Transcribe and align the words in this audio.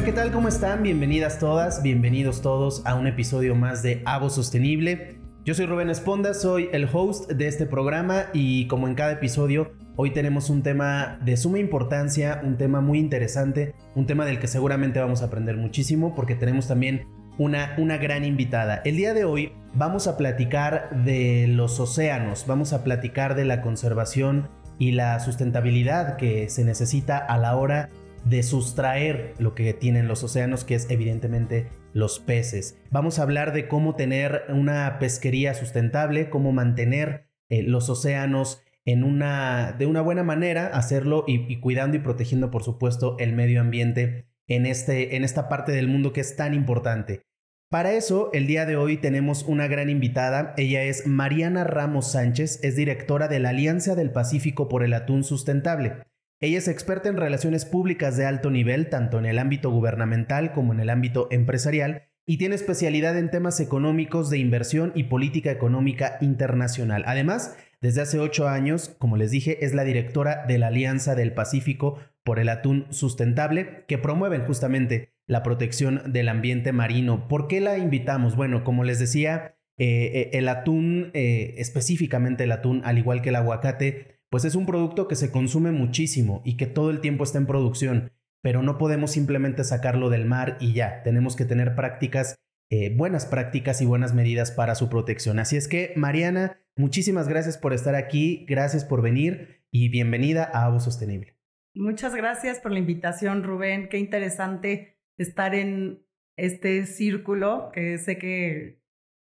Hola, 0.00 0.06
¿qué 0.06 0.12
tal? 0.14 0.32
¿Cómo 0.32 0.48
están? 0.48 0.82
Bienvenidas 0.82 1.38
todas, 1.38 1.82
bienvenidos 1.82 2.40
todos 2.40 2.80
a 2.86 2.94
un 2.94 3.06
episodio 3.06 3.54
más 3.54 3.82
de 3.82 4.00
Avo 4.06 4.30
Sostenible. 4.30 5.18
Yo 5.44 5.52
soy 5.52 5.66
Rubén 5.66 5.90
Esponda, 5.90 6.32
soy 6.32 6.70
el 6.72 6.88
host 6.90 7.30
de 7.30 7.46
este 7.48 7.66
programa 7.66 8.28
y 8.32 8.66
como 8.68 8.88
en 8.88 8.94
cada 8.94 9.12
episodio, 9.12 9.72
hoy 9.96 10.10
tenemos 10.14 10.48
un 10.48 10.62
tema 10.62 11.18
de 11.22 11.36
suma 11.36 11.58
importancia, 11.58 12.40
un 12.42 12.56
tema 12.56 12.80
muy 12.80 12.98
interesante, 12.98 13.74
un 13.94 14.06
tema 14.06 14.24
del 14.24 14.38
que 14.38 14.46
seguramente 14.46 15.00
vamos 15.00 15.20
a 15.20 15.26
aprender 15.26 15.58
muchísimo 15.58 16.14
porque 16.14 16.34
tenemos 16.34 16.66
también 16.66 17.06
una, 17.36 17.74
una 17.76 17.98
gran 17.98 18.24
invitada. 18.24 18.80
El 18.86 18.96
día 18.96 19.12
de 19.12 19.26
hoy 19.26 19.52
vamos 19.74 20.06
a 20.06 20.16
platicar 20.16 21.04
de 21.04 21.46
los 21.46 21.78
océanos, 21.78 22.46
vamos 22.46 22.72
a 22.72 22.84
platicar 22.84 23.34
de 23.34 23.44
la 23.44 23.60
conservación 23.60 24.48
y 24.78 24.92
la 24.92 25.20
sustentabilidad 25.20 26.16
que 26.16 26.48
se 26.48 26.64
necesita 26.64 27.18
a 27.18 27.36
la 27.36 27.54
hora 27.54 27.90
de 28.24 28.42
sustraer 28.42 29.34
lo 29.38 29.54
que 29.54 29.72
tienen 29.72 30.08
los 30.08 30.22
océanos, 30.22 30.64
que 30.64 30.74
es 30.74 30.90
evidentemente 30.90 31.68
los 31.92 32.18
peces. 32.18 32.78
Vamos 32.90 33.18
a 33.18 33.22
hablar 33.22 33.52
de 33.52 33.68
cómo 33.68 33.96
tener 33.96 34.44
una 34.48 34.98
pesquería 34.98 35.54
sustentable, 35.54 36.30
cómo 36.30 36.52
mantener 36.52 37.26
eh, 37.48 37.62
los 37.62 37.88
océanos 37.88 38.62
en 38.84 39.04
una, 39.04 39.72
de 39.78 39.86
una 39.86 40.00
buena 40.00 40.22
manera, 40.22 40.66
hacerlo 40.68 41.24
y, 41.26 41.60
cuidando 41.60 41.96
y 41.96 42.00
protegiendo, 42.00 42.50
por 42.50 42.62
supuesto, 42.62 43.16
el 43.18 43.32
medio 43.34 43.60
ambiente 43.60 44.26
en, 44.48 44.66
este, 44.66 45.16
en 45.16 45.24
esta 45.24 45.48
parte 45.48 45.72
del 45.72 45.88
mundo 45.88 46.12
que 46.12 46.20
es 46.20 46.36
tan 46.36 46.54
importante. 46.54 47.22
Para 47.70 47.92
eso, 47.92 48.30
el 48.32 48.48
día 48.48 48.66
de 48.66 48.76
hoy 48.76 48.96
tenemos 48.96 49.44
una 49.44 49.68
gran 49.68 49.90
invitada. 49.90 50.54
Ella 50.56 50.82
es 50.82 51.06
Mariana 51.06 51.62
Ramos 51.62 52.10
Sánchez, 52.10 52.58
es 52.64 52.74
directora 52.74 53.28
de 53.28 53.38
la 53.38 53.50
Alianza 53.50 53.94
del 53.94 54.10
Pacífico 54.10 54.68
por 54.68 54.82
el 54.82 54.92
Atún 54.92 55.22
Sustentable. 55.22 56.02
Ella 56.42 56.56
es 56.56 56.68
experta 56.68 57.10
en 57.10 57.18
relaciones 57.18 57.66
públicas 57.66 58.16
de 58.16 58.24
alto 58.24 58.50
nivel, 58.50 58.88
tanto 58.88 59.18
en 59.18 59.26
el 59.26 59.38
ámbito 59.38 59.70
gubernamental 59.70 60.52
como 60.52 60.72
en 60.72 60.80
el 60.80 60.88
ámbito 60.88 61.28
empresarial, 61.30 62.04
y 62.26 62.38
tiene 62.38 62.54
especialidad 62.54 63.18
en 63.18 63.30
temas 63.30 63.60
económicos 63.60 64.30
de 64.30 64.38
inversión 64.38 64.92
y 64.94 65.04
política 65.04 65.50
económica 65.50 66.16
internacional. 66.22 67.02
Además, 67.06 67.58
desde 67.82 68.00
hace 68.00 68.20
ocho 68.20 68.48
años, 68.48 68.96
como 68.98 69.18
les 69.18 69.30
dije, 69.30 69.66
es 69.66 69.74
la 69.74 69.84
directora 69.84 70.46
de 70.46 70.58
la 70.58 70.68
Alianza 70.68 71.14
del 71.14 71.34
Pacífico 71.34 71.98
por 72.24 72.38
el 72.38 72.48
Atún 72.48 72.86
Sustentable, 72.88 73.84
que 73.86 73.98
promueven 73.98 74.44
justamente 74.46 75.12
la 75.26 75.42
protección 75.42 76.12
del 76.12 76.28
ambiente 76.28 76.72
marino. 76.72 77.28
¿Por 77.28 77.48
qué 77.48 77.60
la 77.60 77.76
invitamos? 77.76 78.34
Bueno, 78.34 78.64
como 78.64 78.84
les 78.84 78.98
decía, 78.98 79.56
eh, 79.78 80.10
eh, 80.14 80.30
el 80.34 80.48
atún, 80.48 81.10
eh, 81.14 81.54
específicamente 81.58 82.44
el 82.44 82.52
atún, 82.52 82.82
al 82.84 82.98
igual 82.98 83.22
que 83.22 83.28
el 83.28 83.36
aguacate, 83.36 84.19
pues 84.30 84.44
es 84.44 84.54
un 84.54 84.64
producto 84.64 85.08
que 85.08 85.16
se 85.16 85.30
consume 85.30 85.72
muchísimo 85.72 86.40
y 86.44 86.56
que 86.56 86.66
todo 86.66 86.90
el 86.90 87.00
tiempo 87.00 87.24
está 87.24 87.38
en 87.38 87.46
producción, 87.46 88.12
pero 88.42 88.62
no 88.62 88.78
podemos 88.78 89.10
simplemente 89.10 89.64
sacarlo 89.64 90.08
del 90.08 90.24
mar 90.24 90.56
y 90.60 90.72
ya, 90.72 91.02
tenemos 91.02 91.36
que 91.36 91.44
tener 91.44 91.74
prácticas, 91.74 92.36
eh, 92.70 92.94
buenas 92.96 93.26
prácticas 93.26 93.82
y 93.82 93.86
buenas 93.86 94.14
medidas 94.14 94.52
para 94.52 94.76
su 94.76 94.88
protección. 94.88 95.40
Así 95.40 95.56
es 95.56 95.66
que, 95.66 95.92
Mariana, 95.96 96.62
muchísimas 96.76 97.28
gracias 97.28 97.58
por 97.58 97.72
estar 97.72 97.96
aquí, 97.96 98.46
gracias 98.48 98.84
por 98.84 99.02
venir 99.02 99.64
y 99.72 99.88
bienvenida 99.88 100.48
a 100.52 100.66
Avo 100.66 100.78
Sostenible. 100.78 101.36
Muchas 101.74 102.14
gracias 102.14 102.60
por 102.60 102.70
la 102.70 102.78
invitación, 102.78 103.42
Rubén. 103.42 103.88
Qué 103.88 103.98
interesante 103.98 104.98
estar 105.18 105.54
en 105.54 106.04
este 106.36 106.86
círculo 106.86 107.70
que 107.72 107.98
sé 107.98 108.16
que 108.16 108.80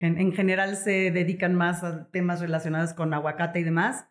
en, 0.01 0.19
en 0.19 0.33
general 0.33 0.77
se 0.77 1.11
dedican 1.11 1.55
más 1.55 1.85
a 1.85 2.11
temas 2.11 2.41
relacionados 2.41 2.93
con 2.93 3.15
aguacate 3.15 3.61
y 3.61 3.65
demás 3.65 4.10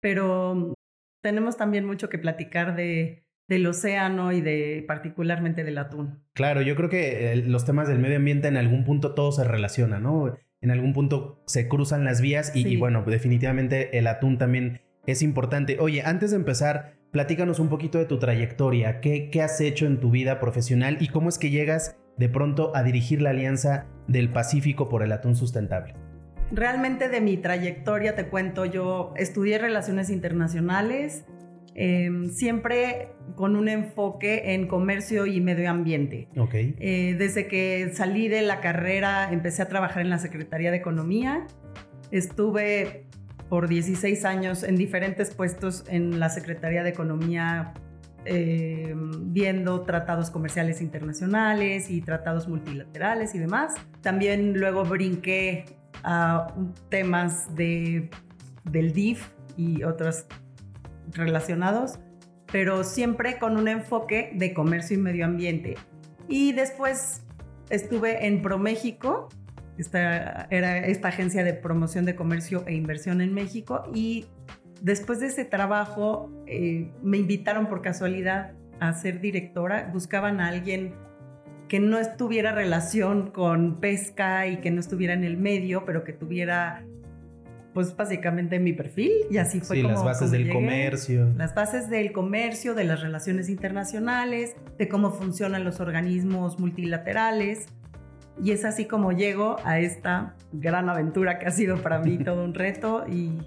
pero 0.00 0.74
tenemos 1.22 1.56
también 1.56 1.84
mucho 1.84 2.08
que 2.08 2.18
platicar 2.18 2.76
de, 2.76 3.24
del 3.48 3.66
océano 3.66 4.32
y 4.32 4.40
de 4.40 4.84
particularmente 4.86 5.64
del 5.64 5.78
atún. 5.78 6.22
Claro, 6.34 6.62
yo 6.62 6.76
creo 6.76 6.88
que 6.88 7.32
eh, 7.32 7.36
los 7.36 7.64
temas 7.64 7.88
del 7.88 7.98
medio 7.98 8.16
ambiente 8.16 8.48
en 8.48 8.56
algún 8.56 8.84
punto 8.84 9.14
todo 9.14 9.32
se 9.32 9.44
relaciona, 9.44 9.98
¿no? 9.98 10.34
En 10.60 10.70
algún 10.70 10.92
punto 10.92 11.42
se 11.46 11.68
cruzan 11.68 12.04
las 12.04 12.20
vías 12.20 12.54
y, 12.54 12.66
y 12.66 12.76
bueno, 12.76 13.02
definitivamente 13.06 13.98
el 13.98 14.06
atún 14.06 14.38
también 14.38 14.82
es 15.06 15.22
importante. 15.22 15.78
Oye, 15.80 16.02
antes 16.04 16.30
de 16.30 16.36
empezar, 16.36 16.96
platícanos 17.10 17.58
un 17.58 17.68
poquito 17.68 17.98
de 17.98 18.04
tu 18.04 18.18
trayectoria, 18.18 19.00
¿Qué, 19.00 19.30
qué 19.30 19.42
has 19.42 19.60
hecho 19.60 19.86
en 19.86 20.00
tu 20.00 20.10
vida 20.10 20.38
profesional 20.38 20.98
y 21.00 21.08
cómo 21.08 21.28
es 21.28 21.38
que 21.38 21.50
llegas 21.50 21.96
de 22.20 22.28
pronto 22.28 22.76
a 22.76 22.82
dirigir 22.82 23.22
la 23.22 23.30
Alianza 23.30 23.86
del 24.06 24.30
Pacífico 24.30 24.90
por 24.90 25.02
el 25.02 25.12
Atún 25.12 25.36
Sustentable. 25.36 25.94
Realmente 26.52 27.08
de 27.08 27.20
mi 27.20 27.36
trayectoria 27.36 28.16
te 28.16 28.26
cuento, 28.26 28.64
yo 28.64 29.14
estudié 29.16 29.58
relaciones 29.58 30.10
internacionales, 30.10 31.24
em, 31.74 32.28
siempre 32.30 33.10
con 33.36 33.54
un 33.54 33.68
enfoque 33.68 34.54
en 34.54 34.66
comercio 34.66 35.26
y 35.26 35.40
medio 35.40 35.70
ambiente. 35.70 36.28
Okay. 36.36 36.74
Eh, 36.80 37.14
desde 37.16 37.46
que 37.46 37.90
salí 37.94 38.28
de 38.28 38.42
la 38.42 38.60
carrera 38.60 39.32
empecé 39.32 39.62
a 39.62 39.68
trabajar 39.68 40.02
en 40.02 40.10
la 40.10 40.18
Secretaría 40.18 40.72
de 40.72 40.78
Economía. 40.78 41.46
Estuve 42.10 43.06
por 43.48 43.68
16 43.68 44.24
años 44.24 44.64
en 44.64 44.76
diferentes 44.76 45.32
puestos 45.32 45.84
en 45.88 46.18
la 46.18 46.30
Secretaría 46.30 46.82
de 46.82 46.90
Economía 46.90 47.74
em, 48.24 49.32
viendo 49.32 49.82
tratados 49.82 50.30
comerciales 50.30 50.82
internacionales 50.82 51.90
y 51.90 52.02
tratados 52.02 52.48
multilaterales 52.48 53.34
y 53.34 53.38
demás. 53.38 53.74
También 54.02 54.58
luego 54.58 54.84
brinqué 54.84 55.64
a 56.02 56.54
temas 56.88 57.54
de, 57.54 58.10
del 58.64 58.92
DIF 58.92 59.28
y 59.56 59.82
otros 59.82 60.26
relacionados, 61.12 61.98
pero 62.50 62.84
siempre 62.84 63.38
con 63.38 63.56
un 63.56 63.68
enfoque 63.68 64.32
de 64.34 64.54
comercio 64.54 64.96
y 64.96 65.00
medio 65.00 65.24
ambiente. 65.24 65.76
Y 66.28 66.52
después 66.52 67.22
estuve 67.68 68.26
en 68.26 68.42
ProMéxico, 68.42 69.28
esta 69.78 70.46
era 70.50 70.78
esta 70.78 71.08
agencia 71.08 71.44
de 71.44 71.54
promoción 71.54 72.04
de 72.04 72.14
comercio 72.14 72.64
e 72.66 72.74
inversión 72.74 73.20
en 73.20 73.32
México, 73.32 73.84
y 73.94 74.26
después 74.82 75.20
de 75.20 75.26
ese 75.26 75.44
trabajo 75.44 76.30
eh, 76.46 76.92
me 77.02 77.18
invitaron 77.18 77.66
por 77.66 77.82
casualidad 77.82 78.52
a 78.80 78.92
ser 78.94 79.20
directora, 79.20 79.90
buscaban 79.92 80.40
a 80.40 80.48
alguien 80.48 80.94
que 81.70 81.78
no 81.78 81.98
estuviera 81.98 82.50
relación 82.50 83.30
con 83.30 83.78
pesca 83.78 84.48
y 84.48 84.56
que 84.56 84.72
no 84.72 84.80
estuviera 84.80 85.14
en 85.14 85.22
el 85.22 85.36
medio, 85.36 85.84
pero 85.84 86.02
que 86.02 86.12
tuviera 86.12 86.84
pues 87.72 87.96
básicamente 87.96 88.58
mi 88.58 88.72
perfil 88.72 89.12
y 89.30 89.36
así 89.36 89.60
fue 89.60 89.76
sí, 89.76 89.82
las 89.84 90.02
bases 90.02 90.32
del 90.32 90.50
comercio. 90.50 91.32
Las 91.36 91.54
bases 91.54 91.88
del 91.88 92.10
comercio, 92.10 92.74
de 92.74 92.82
las 92.82 93.00
relaciones 93.02 93.48
internacionales, 93.48 94.56
de 94.78 94.88
cómo 94.88 95.12
funcionan 95.12 95.62
los 95.62 95.78
organismos 95.78 96.58
multilaterales. 96.58 97.68
Y 98.42 98.50
es 98.50 98.64
así 98.64 98.86
como 98.86 99.12
llego 99.12 99.54
a 99.62 99.78
esta 99.78 100.34
gran 100.52 100.88
aventura 100.88 101.38
que 101.38 101.46
ha 101.46 101.52
sido 101.52 101.80
para 101.80 102.00
mí 102.00 102.18
todo 102.24 102.42
un 102.42 102.54
reto 102.54 103.04
y, 103.08 103.38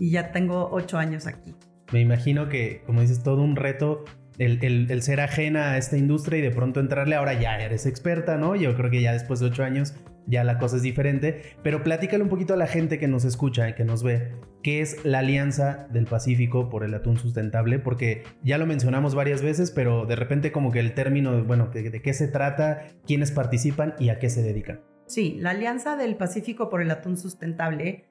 y 0.00 0.10
ya 0.10 0.32
tengo 0.32 0.68
ocho 0.72 0.98
años 0.98 1.28
aquí. 1.28 1.54
Me 1.92 2.00
imagino 2.00 2.48
que, 2.48 2.82
como 2.86 3.02
dices, 3.02 3.22
todo 3.22 3.44
un 3.44 3.54
reto 3.54 4.02
el, 4.38 5.02
ser 5.02 5.20
ajena 5.20 5.72
a 5.72 5.78
esta 5.78 5.96
industria 5.96 6.38
y 6.38 6.42
de 6.42 6.50
pronto 6.50 6.80
entrarle, 6.80 7.16
ahora 7.16 7.34
ya 7.34 7.58
eres 7.58 7.86
experta, 7.86 8.36
¿no? 8.36 8.56
Yo 8.56 8.74
creo 8.76 8.90
que 8.90 9.00
ya 9.00 9.12
después 9.12 9.40
de 9.40 9.46
ocho 9.46 9.64
años 9.64 9.94
ya 10.26 10.42
la 10.42 10.58
cosa 10.58 10.76
es 10.76 10.82
diferente, 10.82 11.42
pero 11.62 11.84
platícale 11.84 12.22
un 12.22 12.28
poquito 12.28 12.54
a 12.54 12.56
la 12.56 12.66
gente 12.66 12.98
que 12.98 13.06
nos 13.06 13.24
escucha 13.24 13.68
y 13.68 13.74
que 13.74 13.84
nos 13.84 14.02
ve, 14.02 14.32
qué 14.62 14.80
es 14.80 15.04
la 15.04 15.20
Alianza 15.20 15.86
del 15.92 16.06
Pacífico 16.06 16.68
por 16.68 16.82
el 16.82 16.94
Atún 16.94 17.16
Sustentable, 17.16 17.78
porque 17.78 18.24
ya 18.42 18.58
lo 18.58 18.66
mencionamos 18.66 19.14
varias 19.14 19.42
veces, 19.42 19.70
pero 19.70 20.04
de 20.04 20.16
repente 20.16 20.50
como 20.50 20.72
que 20.72 20.80
el 20.80 20.94
término, 20.94 21.44
bueno, 21.44 21.68
de, 21.68 21.90
de 21.90 22.02
qué 22.02 22.12
se 22.12 22.26
trata, 22.26 22.88
quiénes 23.06 23.30
participan 23.30 23.94
y 24.00 24.08
a 24.08 24.18
qué 24.18 24.28
se 24.28 24.42
dedican. 24.42 24.80
Sí, 25.06 25.36
la 25.38 25.50
Alianza 25.50 25.96
del 25.96 26.16
Pacífico 26.16 26.68
por 26.68 26.82
el 26.82 26.90
Atún 26.90 27.16
Sustentable 27.16 28.06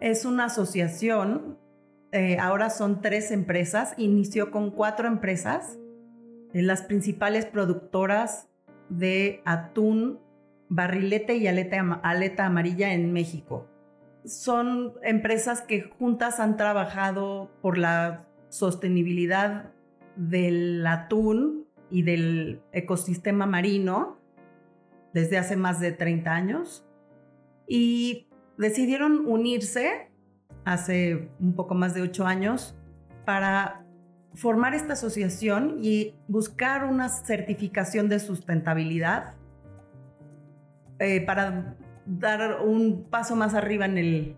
es 0.00 0.24
una 0.24 0.46
asociación 0.46 1.58
eh, 2.12 2.38
ahora 2.38 2.70
son 2.70 3.00
tres 3.02 3.30
empresas, 3.30 3.94
inició 3.96 4.50
con 4.50 4.70
cuatro 4.70 5.06
empresas, 5.06 5.78
eh, 6.52 6.62
las 6.62 6.82
principales 6.82 7.46
productoras 7.46 8.48
de 8.88 9.42
atún, 9.44 10.18
barrilete 10.68 11.36
y 11.36 11.46
aleta, 11.46 12.44
amarilla 12.44 12.92
en 12.92 13.12
México. 13.12 13.68
Son 14.24 14.94
empresas 15.02 15.62
que 15.62 15.82
juntas 15.82 16.40
han 16.40 16.56
trabajado 16.56 17.50
por 17.62 17.78
la 17.78 18.26
sostenibilidad 18.48 19.72
del 20.16 20.84
atún 20.86 21.66
y 21.90 22.02
del 22.02 22.60
ecosistema 22.72 23.46
marino 23.46 24.18
desde 25.12 25.38
hace 25.38 25.56
más 25.56 25.80
de 25.80 25.92
30 25.92 26.32
años 26.32 26.86
y 27.66 28.28
decidieron 28.58 29.26
unirse 29.26 30.09
hace 30.64 31.30
un 31.40 31.54
poco 31.54 31.74
más 31.74 31.94
de 31.94 32.02
ocho 32.02 32.26
años 32.26 32.76
para 33.24 33.84
formar 34.34 34.74
esta 34.74 34.92
asociación 34.92 35.78
y 35.82 36.14
buscar 36.28 36.84
una 36.84 37.08
certificación 37.08 38.08
de 38.08 38.20
sustentabilidad 38.20 39.34
eh, 40.98 41.20
para 41.22 41.76
dar 42.06 42.60
un 42.62 43.04
paso 43.04 43.36
más 43.36 43.54
arriba 43.54 43.86
en, 43.86 43.98
el, 43.98 44.36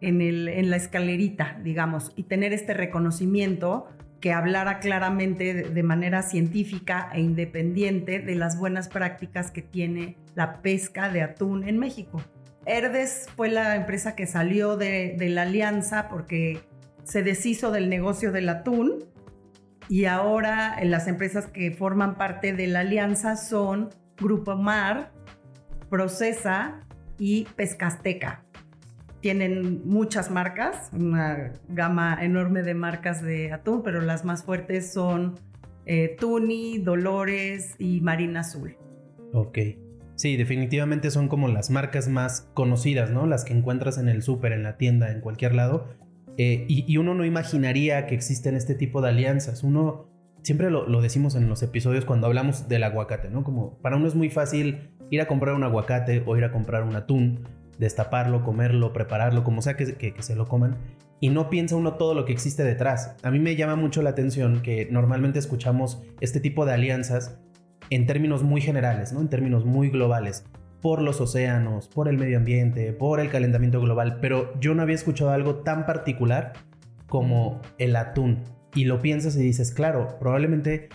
en, 0.00 0.70
la 0.70 0.76
escalerita, 0.76 1.58
digamos, 1.62 2.12
y 2.16 2.24
tener 2.24 2.52
este 2.52 2.74
reconocimiento 2.74 3.88
que 4.20 4.32
hablara 4.32 4.78
claramente 4.78 5.54
de 5.54 5.82
manera 5.82 6.22
científica 6.22 7.10
e 7.12 7.20
independiente 7.20 8.18
de 8.18 8.34
las 8.34 8.58
buenas 8.58 8.88
prácticas 8.88 9.50
que 9.50 9.62
tiene 9.62 10.16
la 10.34 10.62
pesca 10.62 11.10
de 11.10 11.22
atún 11.22 11.68
en 11.68 11.78
México. 11.78 12.20
Herdes 12.66 13.28
fue 13.36 13.48
la 13.48 13.76
empresa 13.76 14.16
que 14.16 14.26
salió 14.26 14.76
de, 14.76 15.16
la 15.20 15.42
alianza 15.42 16.08
porque 16.08 16.60
se 17.04 17.22
deshizo 17.22 17.70
del 17.70 17.88
negocio 17.88 18.32
del 18.32 18.48
atún 18.48 19.04
y 19.88 20.06
ahora 20.06 20.76
las 20.82 21.06
empresas 21.06 21.46
que 21.46 21.70
forman 21.70 22.16
parte 22.16 22.52
de 22.52 22.66
la 22.66 22.80
alianza 22.80 23.36
son 23.36 23.90
Grupo 24.16 24.56
Mar, 24.56 25.12
Procesa 25.88 26.80
y 27.18 27.44
Pescasteca. 27.54 28.42
Tienen 29.20 29.86
muchas 29.86 30.30
marcas, 30.30 30.90
una 30.92 31.52
gama 31.68 32.18
enorme 32.20 32.62
de 32.62 32.74
marcas 32.74 33.22
de 33.22 33.52
atún, 33.52 33.82
pero 33.84 34.00
las 34.00 34.24
más 34.24 34.42
fuertes 34.42 34.92
son 34.92 35.36
eh, 35.84 36.16
Tuni, 36.18 36.78
Dolores 36.78 37.76
y 37.78 38.00
Marina 38.00 38.40
Azul. 38.40 38.76
Ok. 39.32 39.58
Sí, 40.16 40.38
definitivamente 40.38 41.10
son 41.10 41.28
como 41.28 41.46
las 41.48 41.70
marcas 41.70 42.08
más 42.08 42.48
conocidas, 42.54 43.10
¿no? 43.10 43.26
Las 43.26 43.44
que 43.44 43.52
encuentras 43.52 43.98
en 43.98 44.08
el 44.08 44.22
súper, 44.22 44.52
en 44.52 44.62
la 44.62 44.78
tienda, 44.78 45.12
en 45.12 45.20
cualquier 45.20 45.54
lado. 45.54 45.88
Eh, 46.38 46.64
y, 46.68 46.96
uno 46.96 47.14
no 47.14 47.24
imaginaría 47.24 48.06
que 48.06 48.14
existen 48.14 48.56
este 48.56 48.74
tipo 48.74 49.02
de 49.02 49.10
alianzas. 49.10 49.62
Uno, 49.62 50.08
siempre 50.42 50.70
lo, 50.70 51.00
decimos 51.02 51.34
en 51.34 51.48
los 51.48 51.62
episodios 51.62 52.06
cuando 52.06 52.26
hablamos 52.26 52.66
del 52.66 52.84
aguacate, 52.84 53.30
¿no? 53.30 53.44
Como 53.44 53.78
para 53.78 53.96
uno 53.96 54.08
es 54.08 54.14
muy 54.14 54.30
fácil 54.30 54.90
ir 55.10 55.20
a 55.20 55.28
comprar 55.28 55.54
un 55.54 55.64
aguacate 55.64 56.22
o 56.26 56.36
ir 56.36 56.44
a 56.44 56.52
comprar 56.52 56.82
un 56.82 56.96
atún, 56.96 57.46
destaparlo, 57.78 58.42
comerlo, 58.42 58.94
prepararlo, 58.94 59.44
como 59.44 59.60
sea 59.60 59.76
que, 59.76 59.96
que 59.96 60.22
se 60.22 60.34
lo 60.34 60.48
coman. 60.48 60.78
Y 61.20 61.28
no 61.28 61.50
piensa 61.50 61.76
uno 61.76 61.94
todo 61.94 62.14
lo 62.14 62.24
que 62.24 62.32
existe 62.32 62.64
detrás. 62.64 63.16
A 63.22 63.30
mí 63.30 63.38
me 63.38 63.54
llama 63.54 63.76
mucho 63.76 64.00
la 64.00 64.10
atención 64.10 64.62
que 64.62 64.88
normalmente 64.90 65.38
escuchamos 65.38 66.02
este 66.20 66.40
tipo 66.40 66.64
de 66.64 66.72
alianzas 66.72 67.38
en 67.90 68.06
términos 68.06 68.42
muy 68.42 68.60
generales, 68.60 69.12
¿no? 69.12 69.20
En 69.20 69.28
términos 69.28 69.64
muy 69.64 69.90
globales, 69.90 70.44
por 70.80 71.02
los 71.02 71.20
océanos, 71.20 71.88
por 71.88 72.08
el 72.08 72.18
medio 72.18 72.38
ambiente, 72.38 72.92
por 72.92 73.20
el 73.20 73.30
calentamiento 73.30 73.80
global, 73.80 74.18
pero 74.20 74.58
yo 74.60 74.74
no 74.74 74.82
había 74.82 74.94
escuchado 74.94 75.30
algo 75.30 75.56
tan 75.56 75.86
particular 75.86 76.52
como 77.08 77.60
el 77.78 77.96
atún. 77.96 78.42
Y 78.74 78.84
lo 78.84 79.00
piensas 79.00 79.36
y 79.36 79.40
dices, 79.40 79.72
claro, 79.72 80.18
probablemente 80.18 80.88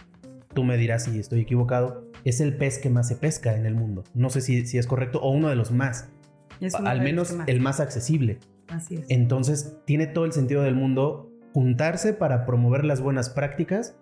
tú 0.53 0.63
me 0.63 0.77
dirás 0.77 1.05
si 1.05 1.19
estoy 1.19 1.41
equivocado, 1.41 2.09
es 2.23 2.41
el 2.41 2.55
pez 2.55 2.79
que 2.79 2.89
más 2.89 3.07
se 3.07 3.15
pesca 3.15 3.55
en 3.55 3.65
el 3.65 3.73
mundo. 3.73 4.03
No 4.13 4.29
sé 4.29 4.41
si, 4.41 4.65
si 4.67 4.77
es 4.77 4.85
correcto 4.87 5.19
o 5.21 5.31
uno 5.31 5.49
de 5.49 5.55
los 5.55 5.71
más. 5.71 6.09
Al 6.85 7.01
menos 7.01 7.35
el 7.47 7.59
más 7.59 7.79
accesible. 7.79 8.37
Así 8.67 8.95
es. 8.95 9.05
Entonces, 9.09 9.77
tiene 9.85 10.05
todo 10.05 10.25
el 10.25 10.31
sentido 10.31 10.61
del 10.61 10.75
mundo 10.75 11.31
juntarse 11.53 12.13
para 12.13 12.45
promover 12.45 12.85
las 12.85 13.01
buenas 13.01 13.29
prácticas 13.29 13.95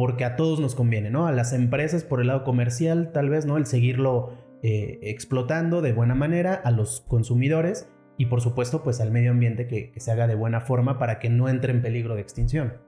porque 0.00 0.24
a 0.24 0.34
todos 0.34 0.60
nos 0.60 0.74
conviene, 0.74 1.10
¿no? 1.10 1.26
A 1.26 1.32
las 1.32 1.52
empresas 1.52 2.04
por 2.04 2.22
el 2.22 2.28
lado 2.28 2.42
comercial, 2.42 3.12
tal 3.12 3.28
vez, 3.28 3.44
¿no? 3.44 3.58
El 3.58 3.66
seguirlo 3.66 4.32
eh, 4.62 4.98
explotando 5.02 5.82
de 5.82 5.92
buena 5.92 6.14
manera, 6.14 6.54
a 6.54 6.70
los 6.70 7.02
consumidores 7.02 7.86
y 8.16 8.24
por 8.24 8.40
supuesto, 8.40 8.82
pues 8.82 8.98
al 9.02 9.10
medio 9.10 9.30
ambiente 9.30 9.66
que, 9.66 9.92
se 9.98 10.10
haga 10.10 10.26
de 10.26 10.36
buena 10.36 10.62
forma 10.62 10.98
para 10.98 11.18
que 11.18 11.28
no 11.28 11.50
entre 11.50 11.74
en 11.74 11.82
peligro 11.82 12.14
de 12.14 12.22
extinción. 12.22 12.78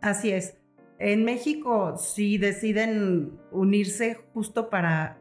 Así 0.00 0.32
es. 0.32 0.58
En 0.98 1.24
México 1.24 1.96
sí 1.96 2.38
deciden 2.38 3.38
unirse 3.52 4.18
justo 4.34 4.68
para, 4.68 5.18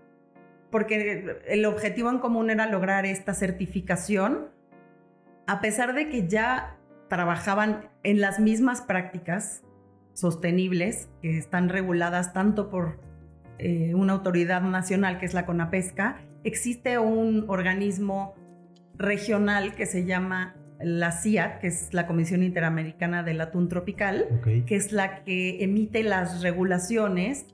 porque 0.72 1.38
el 1.48 1.66
objetivo 1.66 2.10
en 2.10 2.18
común 2.18 2.50
era 2.50 2.66
lograr 2.66 3.06
esta 3.06 3.36
certificación, 3.36 4.48
a 5.46 5.62
pesar 5.62 5.94
de 5.94 6.10
que 6.10 6.28
ya 6.28 6.80
trabajaban 7.10 7.92
en 8.02 8.22
las 8.22 8.40
mismas 8.40 8.82
prácticas, 8.82 9.64
sostenibles 10.22 11.10
que 11.22 11.38
están 11.38 11.68
reguladas 11.68 12.32
tanto 12.32 12.70
por 12.70 13.00
eh, 13.58 13.94
una 13.96 14.14
autoridad 14.14 14.62
nacional 14.62 15.20
que 15.20 15.26
es 15.26 15.34
la 15.34 15.46
CONAPESCA, 15.46 16.22
existe 16.44 16.98
un 16.98 17.46
organismo 17.48 18.36
regional 18.96 19.76
que 19.76 19.86
se 19.86 20.06
llama 20.06 20.56
la 20.80 21.12
CIA, 21.12 21.60
que 21.60 21.68
es 21.68 21.94
la 21.94 22.08
Comisión 22.08 22.44
Interamericana 22.44 23.24
del 23.24 23.42
Atún 23.42 23.68
Tropical, 23.68 24.26
que 24.66 24.76
es 24.76 24.92
la 24.92 25.24
que 25.24 25.64
emite 25.64 26.04
las 26.04 26.42
regulaciones 26.42 27.46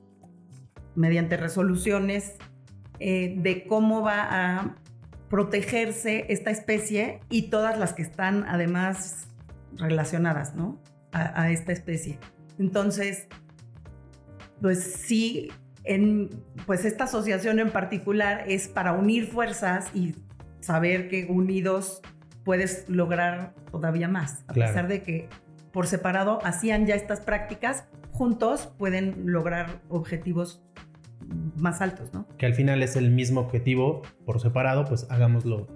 mediante 0.94 1.36
resoluciones 1.36 2.36
eh, 3.00 3.34
de 3.38 3.66
cómo 3.66 4.02
va 4.02 4.28
a 4.30 4.76
protegerse 5.28 6.24
esta 6.30 6.50
especie 6.50 7.20
y 7.28 7.50
todas 7.50 7.78
las 7.78 7.92
que 7.92 8.02
están 8.02 8.44
además 8.48 9.28
relacionadas 9.76 10.54
¿no? 10.54 10.80
a 11.12 11.50
esta 11.50 11.72
especie. 11.72 12.18
Entonces, 12.58 13.28
pues 14.60 14.82
sí, 14.82 15.50
en, 15.84 16.30
pues 16.66 16.84
esta 16.84 17.04
asociación 17.04 17.58
en 17.60 17.70
particular 17.70 18.44
es 18.46 18.68
para 18.68 18.92
unir 18.92 19.26
fuerzas 19.26 19.90
y 19.94 20.14
saber 20.60 21.08
que 21.08 21.26
unidos 21.26 22.02
puedes 22.44 22.88
lograr 22.88 23.54
todavía 23.70 24.08
más, 24.08 24.44
a 24.48 24.54
pesar 24.54 24.88
de 24.88 25.02
que 25.02 25.28
por 25.72 25.86
separado 25.86 26.38
hacían 26.44 26.86
ya 26.86 26.94
estas 26.94 27.20
prácticas, 27.20 27.84
juntos 28.10 28.72
pueden 28.78 29.30
lograr 29.30 29.80
objetivos 29.88 30.62
más 31.56 31.80
altos, 31.80 32.12
¿no? 32.12 32.26
Que 32.38 32.46
al 32.46 32.54
final 32.54 32.82
es 32.82 32.96
el 32.96 33.10
mismo 33.10 33.40
objetivo, 33.40 34.02
por 34.24 34.40
separado, 34.40 34.84
pues 34.86 35.06
hagámoslo 35.10 35.68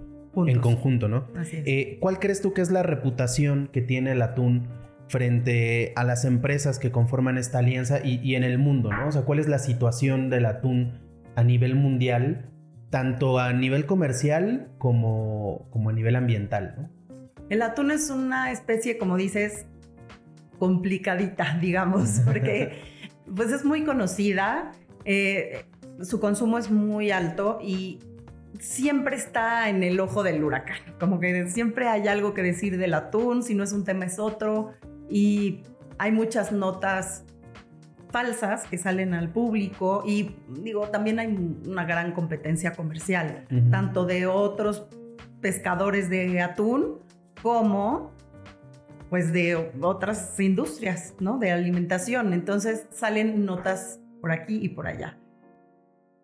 en 0.46 0.60
conjunto, 0.60 1.08
¿no? 1.08 1.28
Así 1.36 1.58
es. 1.58 1.62
Eh, 1.66 1.98
¿Cuál 2.00 2.18
crees 2.18 2.40
tú 2.40 2.52
que 2.54 2.62
es 2.62 2.70
la 2.70 2.82
reputación 2.82 3.68
que 3.70 3.82
tiene 3.82 4.12
el 4.12 4.22
atún 4.22 4.68
frente 5.12 5.92
a 5.94 6.04
las 6.04 6.24
empresas 6.24 6.78
que 6.78 6.90
conforman 6.90 7.36
esta 7.36 7.58
alianza 7.58 8.00
y, 8.02 8.34
en 8.34 8.44
el 8.44 8.58
mundo, 8.58 8.90
¿no? 8.90 9.08
O 9.08 9.12
sea, 9.12 9.22
¿cuál 9.22 9.38
es 9.38 9.46
la 9.46 9.58
situación 9.58 10.30
del 10.30 10.46
atún 10.46 11.00
a 11.36 11.44
nivel 11.44 11.74
mundial, 11.74 12.50
tanto 12.88 13.38
a 13.38 13.52
nivel 13.52 13.84
comercial 13.84 14.70
como, 14.78 15.68
como 15.70 15.90
a 15.90 15.92
nivel 15.92 16.16
ambiental, 16.16 16.74
¿no? 16.78 16.90
El 17.50 17.60
atún 17.60 17.90
es 17.90 18.08
una 18.08 18.52
especie, 18.52 18.96
como 18.96 19.18
dices, 19.18 19.66
complicadita, 20.58 21.58
digamos, 21.60 22.22
porque 22.24 22.80
pues 23.36 23.52
es 23.52 23.66
muy 23.66 23.84
conocida, 23.84 24.72
eh, 25.04 25.66
su 26.00 26.20
consumo 26.20 26.56
es 26.56 26.70
muy 26.70 27.10
alto 27.10 27.58
y 27.62 27.98
siempre 28.58 29.16
está 29.16 29.68
en 29.68 29.82
el 29.82 30.00
ojo 30.00 30.22
del 30.22 30.42
huracán, 30.42 30.78
como 30.98 31.20
que 31.20 31.48
siempre 31.48 31.86
hay 31.88 32.08
algo 32.08 32.32
que 32.32 32.42
decir 32.42 32.78
del 32.78 32.94
atún, 32.94 33.42
si 33.42 33.54
no 33.54 33.62
es 33.62 33.74
un 33.74 33.84
tema 33.84 34.06
es 34.06 34.18
otro, 34.18 34.72
y 35.12 35.62
hay 35.98 36.10
muchas 36.10 36.52
notas 36.52 37.24
falsas 38.10 38.66
que 38.66 38.78
salen 38.78 39.12
al 39.12 39.30
público 39.30 40.02
y 40.06 40.36
digo, 40.48 40.88
también 40.88 41.18
hay 41.18 41.28
una 41.66 41.84
gran 41.84 42.12
competencia 42.12 42.72
comercial, 42.72 43.46
tanto 43.70 44.06
de 44.06 44.26
otros 44.26 44.86
pescadores 45.40 46.08
de 46.08 46.40
atún 46.40 46.98
como 47.42 48.10
pues 49.10 49.32
de 49.34 49.72
otras 49.82 50.40
industrias, 50.40 51.14
¿no? 51.20 51.38
De 51.38 51.52
alimentación. 51.52 52.32
Entonces 52.32 52.86
salen 52.90 53.44
notas 53.44 54.00
por 54.22 54.32
aquí 54.32 54.58
y 54.62 54.70
por 54.70 54.86
allá. 54.86 55.18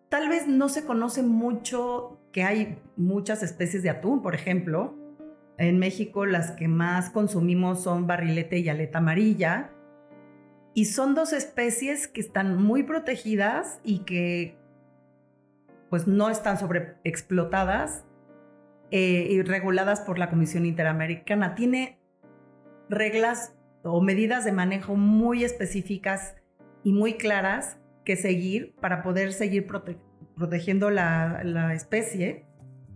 Tal 0.09 0.29
vez 0.29 0.47
no 0.47 0.69
se 0.69 0.85
conoce 0.85 1.21
mucho 1.21 2.19
que 2.31 2.41
hay 2.43 2.79
muchas 2.97 3.43
especies 3.43 3.83
de 3.83 3.91
atún, 3.91 4.23
por 4.23 4.33
ejemplo, 4.33 4.95
en 5.59 5.77
México 5.77 6.25
las 6.25 6.51
que 6.51 6.67
más 6.67 7.09
consumimos 7.09 7.83
son 7.83 8.07
barrilete 8.07 8.59
y 8.59 8.69
aleta 8.69 8.99
amarilla. 8.99 9.71
Y 10.73 10.85
son 10.85 11.15
dos 11.15 11.33
especies 11.33 12.07
que 12.07 12.21
están 12.21 12.61
muy 12.61 12.83
protegidas 12.83 13.81
y 13.83 13.99
que 13.99 14.57
pues 15.89 16.07
no 16.07 16.29
están 16.29 16.57
sobreexplotadas 16.57 18.05
eh, 18.91 19.27
y 19.29 19.41
reguladas 19.41 19.99
por 20.01 20.17
la 20.17 20.29
Comisión 20.29 20.65
Interamericana. 20.65 21.55
Tiene 21.55 21.99
reglas 22.87 23.53
o 23.83 24.01
medidas 24.01 24.45
de 24.45 24.53
manejo 24.53 24.95
muy 24.95 25.43
específicas 25.43 26.35
y 26.83 26.93
muy 26.93 27.15
claras 27.15 27.77
que 28.05 28.15
seguir 28.15 28.75
para 28.79 29.01
poder 29.01 29.33
seguir 29.33 29.67
protegiendo 30.35 30.89
la, 30.89 31.41
la 31.43 31.73
especie 31.73 32.45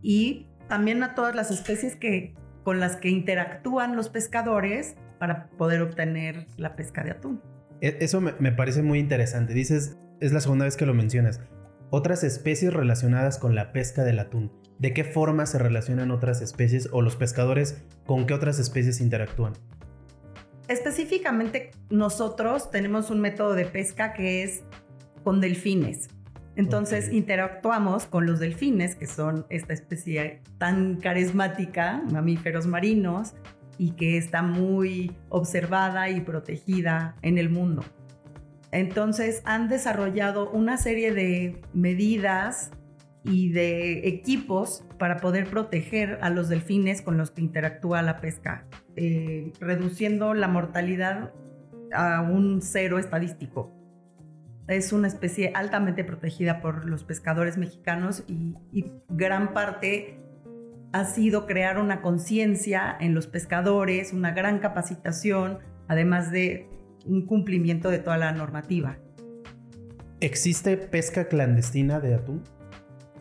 y 0.02 0.48
también 0.70 1.04
a 1.04 1.14
todas 1.14 1.36
las 1.36 1.52
especies 1.52 1.96
que 1.96 2.36
con 2.64 2.80
las 2.80 2.96
que 2.96 3.10
interactúan 3.10 3.96
los 3.96 4.10
pescadores 4.10 4.96
para 5.20 5.50
poder 5.52 5.82
obtener 5.82 6.48
la 6.58 6.76
pesca 6.76 7.04
de 7.04 7.12
atún. 7.12 7.42
E, 7.82 7.98
eso 8.02 8.22
me, 8.22 8.52
parece 8.52 8.82
muy 8.82 9.00
interesante. 9.00 9.54
Dices, 9.54 9.98
es 10.20 10.32
la 10.32 10.40
segunda 10.40 10.66
vez 10.66 10.78
que 10.78 10.86
lo 10.86 10.94
mencionas. 10.94 11.42
Otras 11.90 12.24
especies 12.24 12.74
relacionadas 12.74 13.38
con 13.38 13.56
la 13.56 13.72
pesca 13.72 14.04
del 14.04 14.20
atún. 14.20 14.52
¿De 14.80 14.94
qué 14.94 15.04
forma 15.04 15.46
se 15.46 15.60
relacionan 15.60 16.12
otras 16.12 16.42
especies 16.42 16.90
o 16.92 17.02
los 17.02 17.16
pescadores 17.16 17.84
con 18.06 18.26
qué 18.26 18.34
otras 18.34 18.58
especies 18.60 19.00
interactúan? 19.00 19.54
Específicamente 20.68 21.72
nosotros 21.90 22.72
tenemos 22.72 23.12
un 23.12 23.20
método 23.20 23.54
de 23.54 23.66
pesca 23.66 24.14
que 24.14 24.44
es 24.44 24.64
con 25.24 25.40
delfines. 25.42 26.08
Entonces 26.56 27.12
interactuamos 27.12 28.06
con 28.06 28.26
los 28.26 28.40
delfines, 28.40 28.96
que 28.96 29.08
son 29.08 29.46
esta 29.50 29.74
especie 29.74 30.42
tan 30.58 30.98
carismática, 30.98 32.04
mamíferos 32.12 32.68
marinos, 32.68 33.34
y 33.78 33.92
que 33.92 34.18
está 34.18 34.44
muy 34.44 35.16
observada 35.30 36.10
y 36.10 36.22
protegida 36.22 37.16
en 37.22 37.38
el 37.38 37.50
mundo. 37.50 37.84
Entonces 38.72 39.42
han 39.46 39.68
desarrollado 39.68 40.50
una 40.52 40.78
serie 40.78 41.14
de 41.14 41.62
medidas 41.74 42.72
y 43.24 43.52
de 43.52 44.08
equipos 44.08 44.84
para 45.00 45.18
poder 45.18 45.48
proteger 45.48 46.20
a 46.22 46.30
los 46.30 46.50
delfines 46.50 47.02
con 47.02 47.18
los 47.18 47.32
que 47.32 47.42
interactúa 47.42 48.02
la 48.02 48.20
pesca, 48.20 48.66
eh, 48.96 49.54
reduciendo 49.60 50.34
la 50.34 50.48
mortalidad 50.48 51.32
a 51.94 52.22
un 52.22 52.62
cero 52.62 53.00
estadístico. 53.00 53.72
Es 54.68 54.94
una 54.94 55.08
especie 55.08 55.52
altamente 55.54 56.04
protegida 56.04 56.62
por 56.62 56.86
los 56.86 57.04
pescadores 57.04 57.58
mexicanos 57.58 58.24
y, 58.28 58.56
gran 59.10 59.54
parte 59.54 60.20
ha 60.94 61.06
sido 61.06 61.48
crear 61.48 61.80
una 61.80 62.02
conciencia 62.02 62.96
en 63.00 63.16
los 63.16 63.28
pescadores, 63.28 64.14
una 64.14 64.32
gran 64.32 64.60
capacitación, 64.60 65.60
además 65.88 66.32
de 66.32 66.70
un 67.06 67.26
cumplimiento 67.26 67.90
de 67.90 67.98
toda 67.98 68.18
la 68.18 68.32
normativa. 68.32 69.00
¿Existe 70.20 70.78
pesca 70.78 71.28
clandestina 71.28 72.00
de 72.00 72.14
atún? 72.14 72.44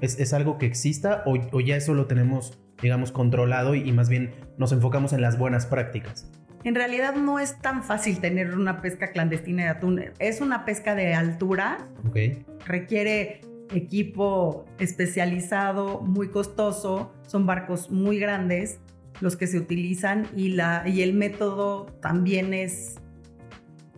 ¿Es, 0.01 0.33
algo 0.33 0.59
que 0.59 0.67
exista 0.67 1.23
o, 1.27 1.61
ya 1.61 1.77
eso 1.77 1.95
lo 1.95 2.07
tenemos, 2.07 2.61
digamos, 2.83 3.11
controlado 3.11 3.75
y, 3.75 3.91
más 3.93 4.09
bien 4.09 4.33
nos 4.59 4.73
enfocamos 4.73 5.13
en 5.13 5.23
las 5.23 5.39
buenas 5.39 5.67
prácticas? 5.67 6.31
En 6.65 6.75
realidad 6.75 7.15
no 7.15 7.39
es 7.39 7.59
tan 7.59 7.83
fácil 7.83 8.21
tener 8.21 8.55
una 8.55 8.81
pesca 8.81 9.11
clandestina 9.11 9.65
de 9.65 9.69
atún. 9.69 10.05
Es 10.19 10.41
una 10.41 10.65
pesca 10.65 10.95
de 10.95 11.15
altura. 11.15 11.89
Okay. 12.09 12.45
Requiere 12.67 13.41
equipo 13.75 14.65
especializado, 14.79 16.01
muy 16.01 16.29
costoso. 16.29 17.13
Son 17.27 17.47
barcos 17.47 17.91
muy 17.91 18.19
grandes 18.19 18.81
los 19.21 19.37
que 19.37 19.47
se 19.47 19.59
utilizan 19.59 20.27
y, 20.37 20.51
la, 20.51 20.85
y 20.87 21.03
el 21.03 21.15
método 21.15 21.87
también 22.01 22.55
es 22.55 23.01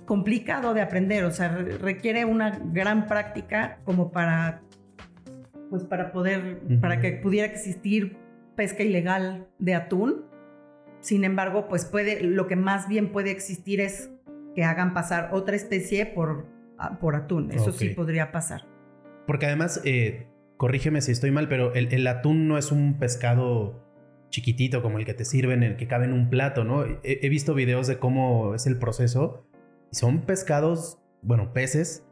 complicado 0.06 0.74
de 0.74 0.80
aprender. 0.80 1.24
O 1.24 1.30
sea, 1.30 1.48
requiere 1.48 2.24
una 2.24 2.58
gran 2.72 3.06
práctica 3.06 3.78
como 3.84 4.10
para 4.10 4.62
pues 5.70 5.82
para 5.82 6.12
poder, 6.12 6.60
para 6.80 7.00
que 7.00 7.12
pudiera 7.12 7.48
existir 7.48 8.16
pesca 8.54 8.84
ilegal 8.84 9.48
de 9.58 9.74
atún. 9.74 10.24
Sin 11.04 11.22
embargo, 11.24 11.68
pues 11.68 11.84
puede, 11.84 12.22
lo 12.22 12.46
que 12.46 12.56
más 12.56 12.88
bien 12.88 13.12
puede 13.12 13.30
existir 13.30 13.78
es 13.82 14.10
que 14.54 14.64
hagan 14.64 14.94
pasar 14.94 15.28
otra 15.32 15.54
especie 15.54 16.06
por, 16.06 16.46
ah, 16.78 16.98
por 16.98 17.14
atún. 17.14 17.50
Eso 17.52 17.72
sí 17.72 17.90
podría 17.90 18.32
pasar. 18.32 18.62
Porque 19.26 19.44
además, 19.44 19.82
eh, 19.84 20.28
corrígeme 20.56 21.02
si 21.02 21.12
estoy 21.12 21.30
mal, 21.30 21.46
pero 21.46 21.74
el, 21.74 22.06
atún 22.06 22.48
no 22.48 22.56
es 22.56 22.72
un 22.72 22.98
pescado 22.98 23.84
chiquitito 24.30 24.80
como 24.80 24.98
el 24.98 25.04
que 25.04 25.12
te 25.12 25.26
sirven, 25.26 25.62
el 25.62 25.76
que 25.76 25.86
cabe 25.86 26.06
en 26.06 26.14
un 26.14 26.30
plato, 26.30 26.64
¿no? 26.64 26.86
He, 26.86 26.98
he 27.02 27.28
visto 27.28 27.52
videos 27.52 27.86
de 27.86 27.98
cómo 27.98 28.54
es 28.54 28.66
el 28.66 28.78
proceso 28.78 29.44
y 29.92 29.96
son 29.96 30.22
pescados, 30.22 31.02
bueno, 31.20 31.52
peces 31.52 32.02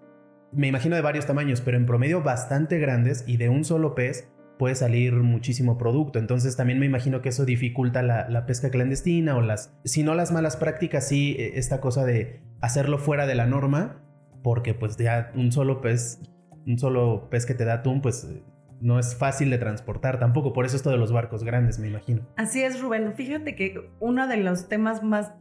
me 0.52 0.66
imagino 0.66 0.96
de 0.96 1.02
varios 1.02 1.26
tamaños, 1.26 1.62
pero 1.62 1.78
en 1.78 1.86
promedio 1.86 2.22
bastante 2.22 2.78
grandes 2.78 3.24
y 3.26 3.38
de 3.38 3.48
un 3.48 3.64
solo 3.64 3.94
pez 3.94 4.28
puede 4.58 4.74
salir 4.74 5.14
muchísimo 5.14 5.78
producto. 5.78 6.18
Entonces 6.18 6.56
también 6.56 6.78
me 6.78 6.86
imagino 6.86 7.22
que 7.22 7.30
eso 7.30 7.44
dificulta 7.44 8.02
la, 8.02 8.46
pesca 8.46 8.70
clandestina 8.70 9.36
o 9.36 9.40
las, 9.40 9.74
si 9.84 10.02
no 10.02 10.14
las 10.14 10.32
malas 10.32 10.56
prácticas, 10.56 11.08
sí 11.08 11.36
eh, 11.38 11.52
esta 11.56 11.80
cosa 11.80 12.04
de 12.04 12.40
hacerlo 12.60 12.98
fuera 12.98 13.26
de 13.26 13.34
la 13.34 13.46
norma, 13.46 14.02
porque 14.42 14.74
pues 14.74 14.96
ya 14.96 15.32
un 15.34 15.52
solo 15.52 15.80
pez, 15.80 16.20
un 16.66 16.78
solo 16.78 17.28
pez 17.30 17.46
que 17.46 17.54
te 17.54 17.64
da 17.64 17.74
atún, 17.74 18.00
pues 18.02 18.28
no 18.80 18.98
es 18.98 19.14
fácil 19.14 19.48
de 19.50 19.58
transportar 19.58 20.18
tampoco. 20.18 20.52
Por 20.52 20.66
eso 20.66 20.76
esto 20.76 20.90
de 20.90 20.96
los 20.96 21.12
barcos 21.12 21.44
grandes, 21.44 21.78
me 21.78 21.88
imagino. 21.88 22.26
Así 22.36 22.62
es, 22.62 22.80
Rubén. 22.80 23.14
Fíjate 23.14 23.54
que 23.54 23.88
uno 24.00 24.26
de 24.26 24.38
los 24.38 24.68
temas 24.68 25.02
más 25.02 25.32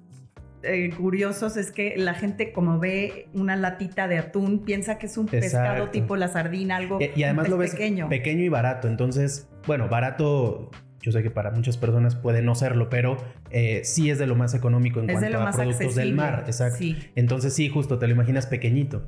eh, 0.64 0.92
curiosos 0.96 1.58
es 1.58 1.72
que 1.72 1.96
la 1.98 2.14
gente 2.14 2.52
como 2.52 2.80
ve 2.80 3.28
una 3.34 3.56
latita 3.56 4.08
de 4.08 4.18
atún 4.18 4.64
piensa 4.64 4.98
que 4.98 5.08
es 5.08 5.18
un 5.18 5.26
pescado 5.26 5.90
tipo 5.90 6.16
la 6.16 6.28
sardina, 6.28 6.78
algo 6.78 7.00
y, 7.00 7.24
además 7.24 7.50
lo 7.50 7.58
ves 7.58 7.72
pequeño. 7.72 8.10
pequeño 8.10 8.44
y 8.44 8.50
barato. 8.50 8.88
Entonces, 8.88 9.50
bueno, 9.66 9.88
barato 9.90 10.70
yo 11.02 11.12
sé 11.12 11.24
que 11.24 11.32
para 11.32 11.52
muchas 11.52 11.78
personas 11.78 12.16
puede 12.16 12.42
no 12.42 12.54
serlo, 12.54 12.90
pero 12.90 13.18
eh, 13.50 13.82
sí 13.84 14.10
es 14.10 14.20
de 14.20 14.28
lo 14.28 14.36
más 14.36 14.54
económico 14.54 15.00
en 15.00 15.08
cuanto 15.08 15.40
a 15.40 15.52
productos 15.52 15.96
del 15.96 16.14
mar. 16.14 16.44
Exacto. 16.46 16.84
Entonces 17.16 17.54
sí, 17.54 17.70
justo 17.70 17.98
te 17.98 18.08
lo 18.08 18.14
imaginas 18.14 18.46
pequeñito. 18.46 19.04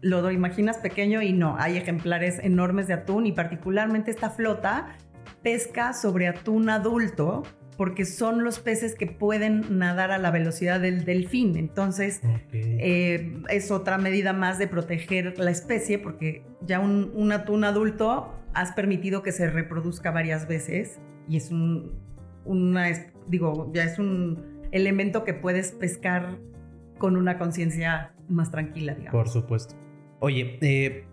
Lo 0.00 0.30
imaginas 0.30 0.78
pequeño 0.78 1.22
y 1.22 1.32
no, 1.32 1.56
hay 1.58 1.76
ejemplares 1.76 2.38
enormes 2.38 2.86
de 2.86 2.94
atún 2.94 3.26
y 3.26 3.32
particularmente 3.32 4.10
esta 4.10 4.30
flota 4.30 4.96
pesca 5.42 5.92
sobre 5.92 6.28
atún 6.28 6.70
adulto 6.70 7.42
porque 7.76 8.04
son 8.04 8.42
los 8.42 8.58
peces 8.58 8.94
que 8.94 9.06
pueden 9.06 9.78
nadar 9.78 10.10
a 10.10 10.18
la 10.18 10.30
velocidad 10.30 10.80
del 10.80 11.04
delfín. 11.04 11.56
Entonces, 11.56 12.20
eh, 12.52 13.42
es 13.48 13.70
otra 13.70 13.98
medida 13.98 14.32
más 14.32 14.58
de 14.58 14.66
proteger 14.66 15.38
la 15.38 15.50
especie, 15.50 15.98
porque 15.98 16.44
ya 16.62 16.80
un, 16.80 17.32
atún 17.32 17.64
adulto 17.64 18.32
has 18.54 18.72
permitido 18.72 19.22
que 19.22 19.32
se 19.32 19.50
reproduzca 19.50 20.10
varias 20.10 20.48
veces 20.48 20.98
y 21.28 21.36
es 21.36 21.50
un, 21.50 21.92
una, 22.44 22.88
digo, 23.28 23.70
ya 23.74 23.84
es 23.84 23.98
un 23.98 24.66
elemento 24.72 25.24
que 25.24 25.34
puedes 25.34 25.72
pescar 25.72 26.38
con 26.98 27.16
una 27.16 27.38
conciencia 27.38 28.14
más 28.28 28.50
tranquila, 28.50 28.94
digamos. 28.94 29.12
Por 29.12 29.28
supuesto. 29.28 29.74
Oye, 30.20 30.58
eh, 30.62 31.04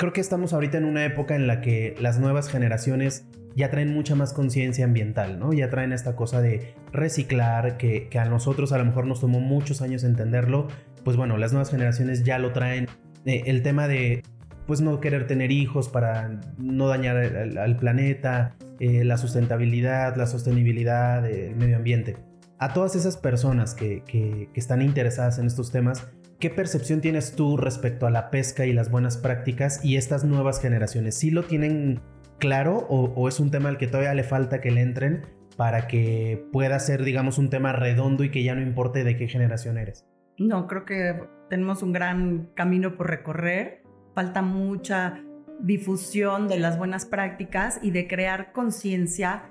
creo 0.00 0.14
que 0.14 0.22
estamos 0.22 0.54
ahorita 0.54 0.78
en 0.78 0.86
una 0.86 1.04
época 1.04 1.36
en 1.36 1.46
la 1.46 1.60
que 1.60 1.94
las 2.00 2.18
nuevas 2.18 2.48
generaciones 2.48 3.26
ya 3.54 3.70
traen 3.70 3.92
mucha 3.92 4.14
más 4.14 4.32
conciencia 4.32 4.86
ambiental, 4.86 5.38
¿no? 5.38 5.52
Ya 5.52 5.68
traen 5.68 5.92
esta 5.92 6.16
cosa 6.16 6.40
de 6.40 6.74
reciclar, 6.90 7.76
que, 7.76 8.08
a 8.18 8.24
nosotros 8.24 8.72
a 8.72 8.78
lo 8.78 8.86
mejor 8.86 9.06
nos 9.06 9.20
tomó 9.20 9.40
muchos 9.40 9.82
años 9.82 10.02
entenderlo, 10.02 10.68
pues 11.04 11.18
bueno, 11.18 11.36
las 11.36 11.52
nuevas 11.52 11.70
generaciones 11.70 12.24
ya 12.24 12.38
lo 12.38 12.54
traen. 12.54 12.88
Eh, 13.26 13.42
el 13.44 13.62
tema 13.62 13.88
de, 13.88 14.22
pues 14.66 14.80
no 14.80 15.00
querer 15.00 15.26
tener 15.26 15.52
hijos 15.52 15.90
para 15.90 16.40
no 16.56 16.88
dañar 16.88 17.18
al, 17.18 17.76
planeta, 17.76 18.56
eh, 18.78 19.04
la 19.04 19.18
sustentabilidad, 19.18 20.16
la 20.16 20.26
sostenibilidad 20.26 21.20
del 21.20 21.56
medio 21.56 21.76
ambiente. 21.76 22.16
A 22.58 22.72
todas 22.72 22.96
esas 22.96 23.18
personas 23.18 23.74
que, 23.74 24.02
que, 24.04 24.48
que 24.54 24.60
están 24.60 24.80
interesadas 24.80 25.38
en 25.38 25.46
estos 25.46 25.70
temas, 25.70 26.08
¿qué 26.40 26.48
percepción 26.48 27.02
tienes 27.02 27.36
tú 27.36 27.58
respecto 27.58 28.06
a 28.06 28.10
la 28.10 28.30
pesca 28.30 28.64
y 28.64 28.72
las 28.72 28.90
buenas 28.90 29.18
prácticas 29.18 29.84
y 29.84 29.96
estas 29.96 30.24
nuevas 30.24 30.60
generaciones? 30.60 31.14
¿Sí 31.14 31.30
lo 31.30 31.44
tienen 31.44 32.00
claro 32.38 32.86
o, 32.88 33.28
es 33.28 33.38
un 33.38 33.50
tema 33.50 33.68
al 33.68 33.76
que 33.76 33.86
todavía 33.86 34.14
le 34.14 34.24
falta 34.24 34.60
que 34.62 34.70
le 34.70 34.80
entren 34.80 35.26
para 35.58 35.86
que 35.86 36.48
pueda 36.52 36.78
ser, 36.78 37.04
digamos, 37.04 37.36
un 37.36 37.50
tema 37.50 37.72
redondo 37.72 38.24
y 38.24 38.30
que 38.30 38.42
ya 38.42 38.54
no 38.54 38.62
importe 38.62 39.04
de 39.04 39.18
qué 39.18 39.28
generación 39.28 39.76
eres? 39.76 40.06
No, 40.38 40.66
creo 40.66 40.86
que 40.86 41.22
tenemos 41.50 41.82
un 41.82 41.92
gran 41.92 42.50
camino 42.54 42.96
por 42.96 43.10
recorrer. 43.10 43.82
Falta 44.14 44.40
mucha 44.40 45.22
difusión 45.60 46.48
de 46.48 46.58
las 46.58 46.78
buenas 46.78 47.04
prácticas 47.04 47.78
y 47.82 47.90
de 47.90 48.08
crear 48.08 48.52
conciencia. 48.52 49.50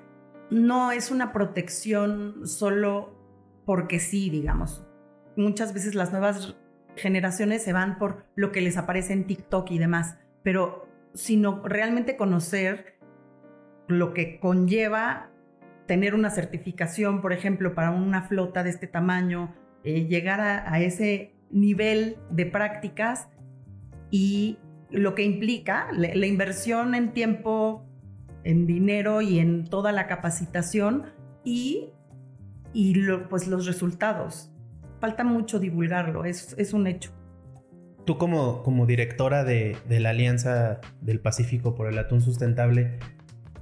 No 0.50 0.90
es 0.90 1.12
una 1.12 1.32
protección 1.32 2.48
solo 2.48 3.16
porque 3.64 4.00
sí, 4.00 4.30
digamos. 4.30 4.84
Muchas 5.36 5.72
veces 5.72 5.94
las 5.94 6.10
nuevas 6.10 6.56
generaciones 6.96 7.62
se 7.62 7.72
van 7.72 7.98
por 7.98 8.24
lo 8.34 8.52
que 8.52 8.60
les 8.60 8.76
aparece 8.76 9.12
en 9.12 9.26
TikTok 9.26 9.70
y 9.70 9.78
demás, 9.78 10.18
pero 10.42 10.88
sino 11.14 11.62
realmente 11.64 12.16
conocer 12.16 12.98
lo 13.88 14.14
que 14.14 14.38
conlleva 14.38 15.30
tener 15.90 16.14
una 16.14 16.30
certificación, 16.30 17.20
por 17.20 17.32
ejemplo, 17.32 17.74
para 17.74 17.90
una 17.90 18.22
flota 18.22 18.62
de 18.62 18.70
este 18.70 18.86
tamaño, 18.86 19.52
eh, 19.82 20.06
llegar 20.06 20.40
a, 20.40 20.80
ese 20.80 21.34
nivel 21.50 22.16
de 22.30 22.46
prácticas 22.46 23.28
y 24.08 24.58
lo 24.90 25.16
que 25.16 25.24
implica 25.24 25.88
la, 25.92 26.26
inversión 26.26 26.94
en 26.94 27.12
tiempo, 27.12 27.84
en 28.44 28.68
dinero 28.68 29.20
y 29.20 29.40
en 29.40 29.64
toda 29.64 29.90
la 29.90 30.06
capacitación 30.06 31.06
y, 31.42 31.90
pues 33.28 33.48
los 33.48 33.66
resultados. 33.66 34.52
Falta 35.00 35.24
mucho 35.24 35.58
divulgarlo, 35.58 36.26
es, 36.26 36.54
es 36.58 36.74
un 36.74 36.86
hecho. 36.86 37.10
Tú 38.04 38.18
como, 38.18 38.62
como 38.62 38.86
directora 38.86 39.44
de, 39.44 39.76
la 39.88 40.10
Alianza 40.10 40.80
del 41.00 41.20
Pacífico 41.20 41.74
por 41.74 41.88
el 41.88 41.98
Atún 41.98 42.20
Sustentable, 42.20 42.98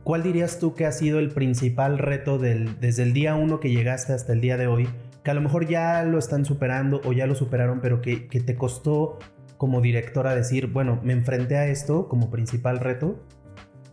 ¿cuál 0.03 0.25
dirías 0.25 0.59
tú 0.59 0.75
que 0.75 0.85
ha 0.85 0.93
sido 0.93 1.21
el 1.21 1.31
principal 1.31 1.99
reto 1.99 2.39
del, 2.39 2.81
desde 2.81 3.05
el 3.05 3.13
día 3.13 3.37
uno 3.37 3.61
que 3.61 3.71
llegaste 3.71 4.13
hasta 4.13 4.33
el 4.33 4.41
día 4.41 4.57
de 4.57 4.67
hoy? 4.67 4.89
Que 5.23 5.31
a 5.31 5.35
lo 5.35 5.41
mejor 5.41 5.69
ya 5.69 6.03
lo 6.03 6.19
están 6.19 6.45
superando 6.45 7.01
o 7.05 7.13
ya 7.13 7.27
lo 7.27 7.37
superaron, 7.37 7.81
pero 7.81 8.01
que, 8.01 8.27
que 8.27 8.41
te 8.41 8.57
costó 8.57 9.19
como 9.59 9.81
directora 9.81 10.35
decir, 10.35 10.69
bueno, 10.69 11.01
me 11.05 11.13
enfrenté 11.13 11.57
a 11.57 11.67
esto 11.67 12.09
como 12.09 12.31
principal 12.31 12.81
reto. 12.81 13.25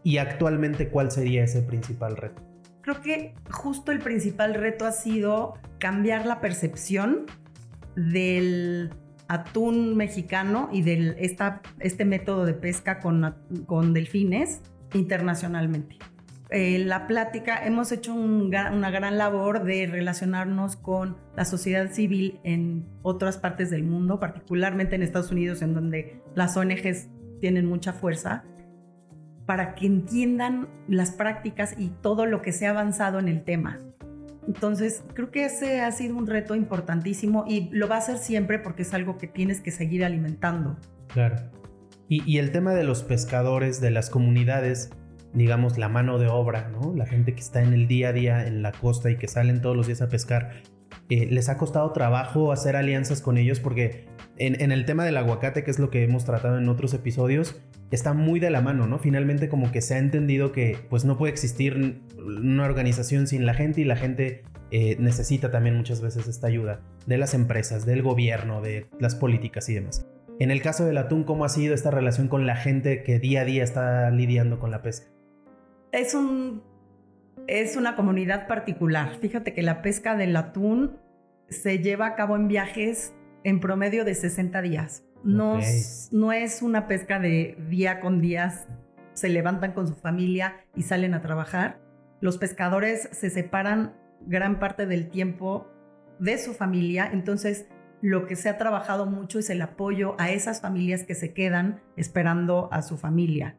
¿Y 0.03 0.17
actualmente 0.17 0.89
cuál 0.89 1.11
sería 1.11 1.43
ese 1.43 1.61
principal 1.63 2.17
reto? 2.17 2.54
Creo 2.85 3.01
que 3.01 3.33
justo 3.49 3.91
el 3.91 3.97
principal 3.97 4.53
reto 4.53 4.85
ha 4.85 4.91
sido 4.91 5.55
cambiar 5.79 6.27
la 6.27 6.39
percepción 6.39 7.25
del 7.95 8.91
atún 9.27 9.97
mexicano 9.97 10.69
y 10.71 10.83
de 10.83 11.15
este 11.79 12.05
método 12.05 12.45
de 12.45 12.53
pesca 12.53 12.99
con, 12.99 13.33
delfines 13.91 14.61
internacionalmente. 14.93 15.97
eh, 16.51 16.77
la 16.77 17.07
plática, 17.07 17.65
hemos 17.65 17.91
hecho 17.91 18.13
una 18.13 18.91
gran 18.91 19.17
labor 19.17 19.63
de 19.63 19.87
relacionarnos 19.87 20.75
con 20.75 21.17
la 21.35 21.43
sociedad 21.43 21.91
civil 21.91 22.39
en 22.43 22.85
otras 23.01 23.39
partes 23.39 23.71
del 23.71 23.81
mundo, 23.81 24.19
particularmente 24.19 24.93
en 24.93 25.01
Estados 25.01 25.31
Unidos, 25.31 25.63
en 25.63 25.73
donde 25.73 26.21
las 26.35 26.55
ONGs 26.55 27.07
tienen 27.41 27.65
mucha 27.65 27.93
fuerza, 27.93 28.43
para 29.45 29.75
que 29.75 29.85
entiendan 29.85 30.67
las 30.87 31.11
prácticas 31.11 31.75
y 31.77 31.89
todo 31.89 32.25
lo 32.25 32.41
que 32.41 32.51
se 32.51 32.67
ha 32.67 32.71
avanzado 32.71 33.19
en 33.19 33.27
el 33.27 33.43
tema. 33.43 33.79
Entonces, 34.47 35.03
creo 35.13 35.31
que 35.31 35.45
ese 35.45 35.81
ha 35.81 35.91
sido 35.91 36.15
un 36.15 36.27
reto 36.27 36.55
importantísimo 36.55 37.45
y 37.47 37.69
lo 37.71 37.87
va 37.87 37.97
a 37.97 38.01
ser 38.01 38.17
siempre 38.17 38.59
porque 38.59 38.83
es 38.83 38.93
algo 38.93 39.17
que 39.17 39.27
tienes 39.27 39.59
que 39.59 39.71
seguir 39.71 40.05
alimentando. 40.05 40.77
Claro. 41.07 41.37
Y, 42.07 42.37
el 42.37 42.51
tema 42.51 42.75
de 42.75 42.83
los 42.83 43.01
pescadores, 43.01 43.81
de 43.81 43.89
las 43.89 44.11
comunidades, 44.11 44.91
digamos, 45.33 45.79
la 45.79 45.89
mano 45.89 46.19
de 46.19 46.27
obra, 46.27 46.69
¿no? 46.69 46.93
La 46.95 47.07
gente 47.07 47.33
que 47.33 47.41
está 47.41 47.63
en 47.63 47.73
el 47.73 47.87
día 47.87 48.09
a 48.09 48.13
día 48.13 48.45
en 48.45 48.61
la 48.61 48.71
costa 48.71 49.09
y 49.09 49.17
que 49.17 49.27
salen 49.27 49.59
todos 49.59 49.75
los 49.75 49.87
días 49.87 50.03
a 50.03 50.07
pescar, 50.07 50.51
eh, 51.09 51.25
¿les 51.31 51.49
ha 51.49 51.57
costado 51.57 51.91
trabajo 51.93 52.51
hacer 52.51 52.75
alianzas 52.75 53.21
con 53.21 53.39
ellos? 53.39 53.59
Porque 53.59 54.05
en, 54.37 54.61
en, 54.61 54.71
el 54.71 54.85
tema 54.85 55.03
del 55.03 55.17
aguacate, 55.17 55.63
que 55.63 55.71
es 55.71 55.79
lo 55.79 55.89
que 55.89 56.03
hemos 56.03 56.25
tratado 56.25 56.59
en 56.59 56.69
otros 56.69 56.93
episodios, 56.93 57.59
está 57.91 58.13
muy 58.13 58.39
de 58.39 58.49
la 58.49 58.61
mano, 58.61 58.87
¿no? 58.87 58.99
Finalmente 58.99 59.49
como 59.49 59.71
que 59.71 59.81
se 59.81 59.95
ha 59.95 59.97
entendido 59.97 60.51
que 60.51 60.77
pues 60.89 61.05
no 61.05 61.17
puede 61.17 61.31
existir 61.31 62.01
una 62.17 62.65
organización 62.65 63.27
sin 63.27 63.45
la 63.45 63.53
gente 63.53 63.81
y 63.81 63.83
la 63.83 63.95
gente 63.95 64.43
eh, 64.71 64.97
necesita 64.99 65.51
también 65.51 65.77
muchas 65.77 66.01
veces 66.01 66.27
esta 66.27 66.47
ayuda 66.47 66.81
de 67.05 67.17
las 67.17 67.33
empresas, 67.33 67.85
del 67.85 68.01
gobierno, 68.01 68.61
de 68.61 68.87
las 68.99 69.15
políticas 69.15 69.69
y 69.69 69.75
demás. 69.75 70.05
En 70.39 70.51
el 70.51 70.61
caso 70.61 70.85
del 70.85 70.97
atún, 70.97 71.23
¿cómo 71.23 71.45
ha 71.45 71.49
sido 71.49 71.73
esta 71.73 71.91
relación 71.91 72.27
con 72.27 72.45
la 72.45 72.55
gente 72.55 73.03
que 73.03 73.19
día 73.19 73.41
a 73.41 73.45
día 73.45 73.63
está 73.63 74.09
lidiando 74.09 74.59
con 74.59 74.71
la 74.71 74.81
pesca? 74.81 75.07
Es 75.91 76.13
un 76.13 76.61
es 77.47 77.75
una 77.75 77.95
comunidad 77.95 78.47
particular. 78.47 79.15
Fíjate 79.21 79.53
que 79.53 79.61
la 79.61 79.81
pesca 79.81 80.15
del 80.15 80.35
atún 80.35 80.97
se 81.49 81.79
lleva 81.79 82.07
a 82.07 82.15
cabo 82.15 82.35
en 82.35 82.47
viajes 82.47 83.13
en 83.43 83.59
promedio 83.59 84.03
de 84.03 84.15
60 84.15 84.61
días. 84.61 85.03
No, 85.25 85.59
no 86.11 86.31
es 86.31 86.61
una 86.61 86.87
pesca 86.87 87.19
de 87.19 87.57
día 87.67 87.99
con 87.99 88.21
días, 88.21 88.67
se 89.13 89.27
levantan 89.27 89.71
con 89.73 89.87
su 89.87 89.95
familia 89.95 90.57
y 90.75 90.83
salen 90.83 91.15
a 91.15 91.21
trabajar. 91.21 91.79
Los 92.21 92.37
pescadores 92.37 93.09
se 93.11 93.31
separan 93.31 93.93
gran 94.21 94.59
parte 94.59 94.85
del 94.85 95.09
tiempo 95.09 95.67
de 96.19 96.37
su 96.37 96.53
familia, 96.53 97.09
entonces 97.11 97.67
lo 98.01 98.27
que 98.27 98.35
se 98.35 98.49
ha 98.49 98.57
trabajado 98.59 99.07
mucho 99.07 99.39
es 99.39 99.49
el 99.49 99.61
apoyo 99.63 100.15
a 100.19 100.29
esas 100.29 100.61
familias 100.61 101.03
que 101.03 101.15
se 101.15 101.33
quedan 101.33 101.81
esperando 101.97 102.69
a 102.71 102.83
su 102.83 102.97
familia. 102.97 103.57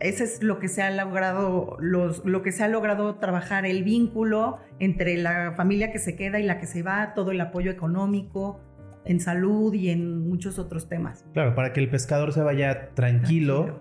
Ese 0.00 0.24
es 0.24 0.42
lo 0.42 0.58
que 0.58 0.68
se 0.68 0.82
ha 0.82 0.90
logrado, 0.90 1.76
lo 1.80 2.42
que 2.42 2.52
se 2.52 2.64
ha 2.64 2.68
logrado 2.68 3.14
trabajar, 3.14 3.64
el 3.64 3.84
vínculo 3.84 4.58
entre 4.78 5.16
la 5.16 5.52
familia 5.56 5.92
que 5.92 5.98
se 5.98 6.16
queda 6.16 6.40
y 6.40 6.42
la 6.42 6.58
que 6.58 6.66
se 6.66 6.82
va, 6.82 7.14
todo 7.14 7.30
el 7.30 7.40
apoyo 7.40 7.70
económico, 7.70 8.60
en 9.06 9.20
salud 9.20 9.72
y 9.74 9.90
en 9.90 10.28
muchos 10.28 10.58
otros 10.58 10.88
temas. 10.88 11.24
Claro, 11.32 11.54
para 11.54 11.72
que 11.72 11.80
el 11.80 11.88
pescador 11.88 12.32
se 12.32 12.42
vaya 12.42 12.90
tranquilo, 12.94 13.80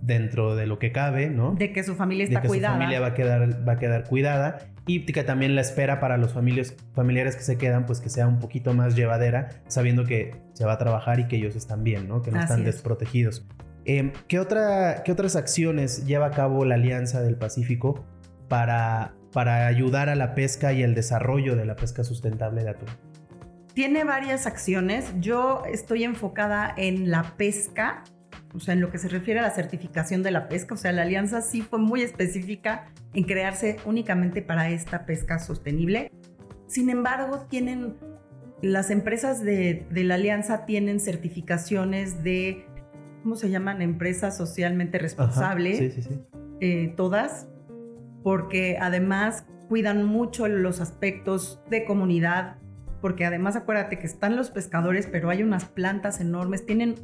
dentro 0.00 0.54
de 0.56 0.66
lo 0.66 0.78
que 0.78 0.92
cabe, 0.92 1.30
¿no? 1.30 1.54
De 1.54 1.72
que 1.72 1.82
su 1.82 1.94
familia 1.94 2.24
está 2.24 2.40
de 2.40 2.48
que 2.48 2.54
Su 2.54 2.60
familia 2.60 3.00
va 3.00 3.08
a 3.08 3.14
quedar, 3.14 3.68
va 3.68 3.72
a 3.72 3.78
quedar 3.78 4.04
cuidada 4.04 4.58
y 4.86 5.04
que 5.04 5.24
también 5.24 5.54
la 5.54 5.62
espera 5.62 6.00
para 6.00 6.16
los 6.16 6.32
familiares, 6.32 6.76
familiares 6.94 7.36
que 7.36 7.42
se 7.42 7.58
quedan, 7.58 7.86
pues 7.86 8.00
que 8.00 8.08
sea 8.08 8.28
un 8.28 8.38
poquito 8.38 8.72
más 8.74 8.94
llevadera, 8.94 9.48
sabiendo 9.66 10.04
que 10.04 10.36
se 10.52 10.64
va 10.64 10.74
a 10.74 10.78
trabajar 10.78 11.18
y 11.20 11.26
que 11.26 11.36
ellos 11.36 11.56
están 11.56 11.82
bien, 11.82 12.08
¿no? 12.08 12.22
Que 12.22 12.30
no 12.30 12.40
están 12.40 12.64
desprotegidos. 12.64 13.46
Em, 13.84 14.12
¿qué, 14.28 14.38
otra, 14.38 15.02
¿Qué 15.04 15.12
otras 15.12 15.36
acciones 15.36 16.06
lleva 16.06 16.26
a 16.26 16.30
cabo 16.30 16.64
la 16.64 16.74
Alianza 16.74 17.22
del 17.22 17.36
Pacífico 17.36 18.04
para, 18.48 19.14
para 19.32 19.66
ayudar 19.66 20.08
a 20.08 20.14
la 20.14 20.34
pesca 20.34 20.72
y 20.72 20.82
el 20.82 20.94
desarrollo 20.94 21.56
de 21.56 21.66
la 21.66 21.76
pesca 21.76 22.04
sustentable 22.04 22.62
de 22.64 22.70
atún? 22.70 22.88
Tiene 23.76 24.04
varias 24.04 24.46
acciones. 24.46 25.12
Yo 25.20 25.62
estoy 25.70 26.04
enfocada 26.04 26.72
en 26.78 27.10
la 27.10 27.34
pesca, 27.36 28.04
o 28.54 28.58
sea, 28.58 28.72
en 28.72 28.80
lo 28.80 28.90
que 28.90 28.96
se 28.96 29.06
refiere 29.08 29.40
a 29.40 29.42
la 29.42 29.50
certificación 29.50 30.22
de 30.22 30.30
la 30.30 30.48
pesca. 30.48 30.72
O 30.72 30.78
sea, 30.78 30.92
la 30.92 31.02
alianza 31.02 31.42
sí 31.42 31.60
fue 31.60 31.78
muy 31.78 32.00
específica 32.00 32.86
en 33.12 33.24
crearse 33.24 33.76
únicamente 33.84 34.40
para 34.40 34.70
esta 34.70 35.04
pesca 35.04 35.38
sostenible. 35.38 36.10
Sin 36.66 36.88
embargo, 36.88 37.48
tienen 37.50 37.96
las 38.62 38.88
empresas 38.88 39.44
de, 39.44 39.86
la 39.90 40.14
alianza 40.14 40.64
tienen 40.64 40.98
certificaciones 40.98 42.24
de, 42.24 42.64
¿cómo 43.22 43.36
se 43.36 43.50
llaman? 43.50 43.82
Empresas 43.82 44.38
socialmente 44.38 44.98
responsables. 44.98 45.76
sí, 45.76 45.90
sí, 45.90 46.02
sí. 46.02 46.20
Eh, 46.62 46.94
todas, 46.96 47.46
porque 48.22 48.78
además 48.80 49.44
cuidan 49.68 50.02
mucho 50.06 50.48
los 50.48 50.80
aspectos 50.80 51.60
de 51.68 51.84
comunidad, 51.84 52.56
porque 53.06 53.24
además 53.24 53.54
acuérdate 53.54 54.00
que 54.00 54.06
están 54.08 54.34
los 54.34 54.50
pescadores, 54.50 55.06
pero 55.06 55.30
hay 55.30 55.44
unas 55.44 55.64
plantas 55.64 56.20
enormes, 56.20 56.66
tienen 56.66 56.96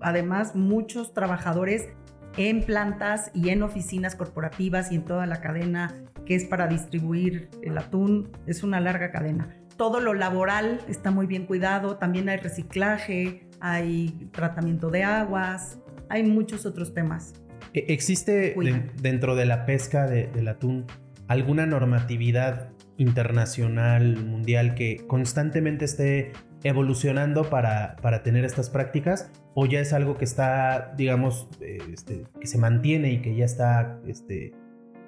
además 0.00 0.56
muchos 0.56 1.12
trabajadores 1.12 1.90
en 2.38 2.62
plantas 2.62 3.30
y 3.34 3.50
en 3.50 3.62
oficinas 3.62 4.16
corporativas 4.16 4.90
y 4.90 4.94
en 4.94 5.04
toda 5.04 5.26
la 5.26 5.42
cadena 5.42 6.02
que 6.24 6.34
es 6.34 6.46
para 6.46 6.66
distribuir 6.66 7.50
el 7.62 7.76
atún, 7.76 8.30
es 8.46 8.62
una 8.62 8.80
larga 8.80 9.10
cadena. 9.10 9.54
Todo 9.76 10.00
lo 10.00 10.14
laboral 10.14 10.80
está 10.88 11.10
muy 11.10 11.26
bien 11.26 11.44
cuidado, 11.44 11.98
también 11.98 12.30
hay 12.30 12.38
reciclaje, 12.38 13.46
hay 13.60 14.30
tratamiento 14.32 14.88
de 14.88 15.04
aguas, 15.04 15.78
hay 16.08 16.22
muchos 16.22 16.64
otros 16.64 16.94
temas. 16.94 17.34
E, 17.74 17.84
¿Existe 17.92 18.56
dentro 19.02 19.36
de 19.36 19.44
la 19.44 19.66
pesca 19.66 20.06
del 20.06 20.48
atún 20.48 20.86
alguna 21.28 21.66
normatividad 21.66 22.73
internacional, 22.96 24.16
mundial, 24.16 24.74
que 24.74 25.06
constantemente 25.06 25.84
esté 25.84 26.32
evolucionando 26.62 27.48
para, 27.50 27.96
para 28.02 28.22
tener 28.22 28.44
estas 28.44 28.70
prácticas? 28.70 29.30
¿O 29.54 29.66
ya 29.66 29.80
es 29.80 29.92
algo 29.92 30.16
que 30.16 30.24
está, 30.24 30.94
digamos, 30.96 31.48
eh, 31.60 31.78
este, 31.92 32.24
que 32.40 32.46
se 32.46 32.58
mantiene 32.58 33.12
y 33.12 33.22
que 33.22 33.36
ya 33.36 33.44
está 33.44 34.00
este, 34.06 34.52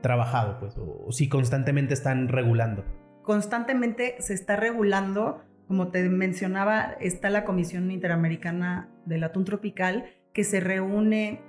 trabajado? 0.02 0.58
Pues, 0.60 0.76
o, 0.78 1.10
si 1.10 1.28
constantemente 1.28 1.94
están 1.94 2.28
regulando. 2.28 2.84
Constantemente 3.22 4.16
se 4.20 4.34
está 4.34 4.56
regulando. 4.56 5.42
Como 5.66 5.88
te 5.88 6.08
mencionaba, 6.08 6.96
está 7.00 7.28
la 7.28 7.44
Comisión 7.44 7.90
Interamericana 7.90 8.88
del 9.04 9.24
Atún 9.24 9.44
Tropical, 9.44 10.04
que 10.32 10.44
se 10.44 10.60
reúne 10.60 11.40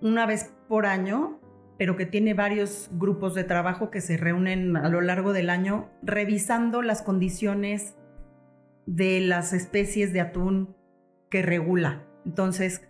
una 0.00 0.26
vez 0.26 0.52
por 0.68 0.86
año 0.86 1.37
pero 1.78 1.96
que 1.96 2.06
tiene 2.06 2.34
varios 2.34 2.90
grupos 2.92 3.34
de 3.34 3.44
trabajo 3.44 3.90
que 3.90 4.00
se 4.00 4.16
reúnen 4.16 4.76
a 4.76 4.88
lo 4.88 5.00
largo 5.00 5.32
del 5.32 5.48
año 5.48 5.88
revisando 6.02 6.82
las 6.82 7.02
condiciones 7.02 7.94
de 8.86 9.20
las 9.20 9.52
especies 9.52 10.12
de 10.12 10.20
atún 10.20 10.76
que 11.30 11.42
regula. 11.42 12.04
Entonces, 12.26 12.82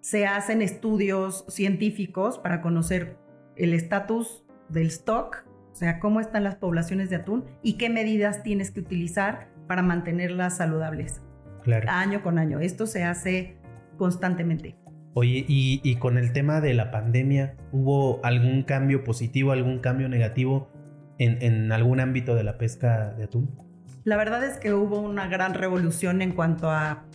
se 0.00 0.26
hacen 0.26 0.60
estudios 0.60 1.44
científicos 1.48 2.38
para 2.38 2.60
conocer 2.60 3.16
el 3.56 3.72
estatus 3.72 4.44
del 4.68 4.88
stock, 4.88 5.44
o 5.72 5.74
sea, 5.74 5.98
cómo 5.98 6.20
están 6.20 6.44
las 6.44 6.56
poblaciones 6.56 7.10
de 7.10 7.16
atún 7.16 7.44
y 7.62 7.78
qué 7.78 7.88
medidas 7.88 8.42
tienes 8.42 8.70
que 8.70 8.80
utilizar 8.80 9.48
para 9.66 9.82
mantenerlas 9.82 10.58
saludables. 10.58 11.22
Claro. 11.62 11.88
Año 11.90 12.22
con 12.22 12.38
año. 12.38 12.60
Esto 12.60 12.86
se 12.86 13.02
hace 13.02 13.56
constantemente. 13.96 14.76
Oye, 15.18 15.46
y, 15.48 15.96
con 15.96 16.18
el 16.18 16.34
tema 16.34 16.60
de 16.60 16.74
la 16.74 16.90
pandemia, 16.90 17.56
¿hubo 17.72 18.20
algún 18.22 18.64
cambio 18.64 19.02
positivo, 19.02 19.50
algún 19.50 19.78
cambio 19.78 20.10
negativo 20.10 20.68
en, 21.16 21.72
algún 21.72 22.00
ámbito 22.00 22.34
de 22.34 22.44
la 22.44 22.58
pesca 22.58 23.14
de 23.14 23.24
atún? 23.24 23.58
La 24.04 24.18
verdad 24.18 24.44
es 24.44 24.58
que 24.58 24.74
hubo 24.74 25.00
una 25.00 25.26
gran 25.26 25.54
revolución 25.54 26.20
en 26.20 26.32
cuanto 26.32 26.70
a 26.70 27.06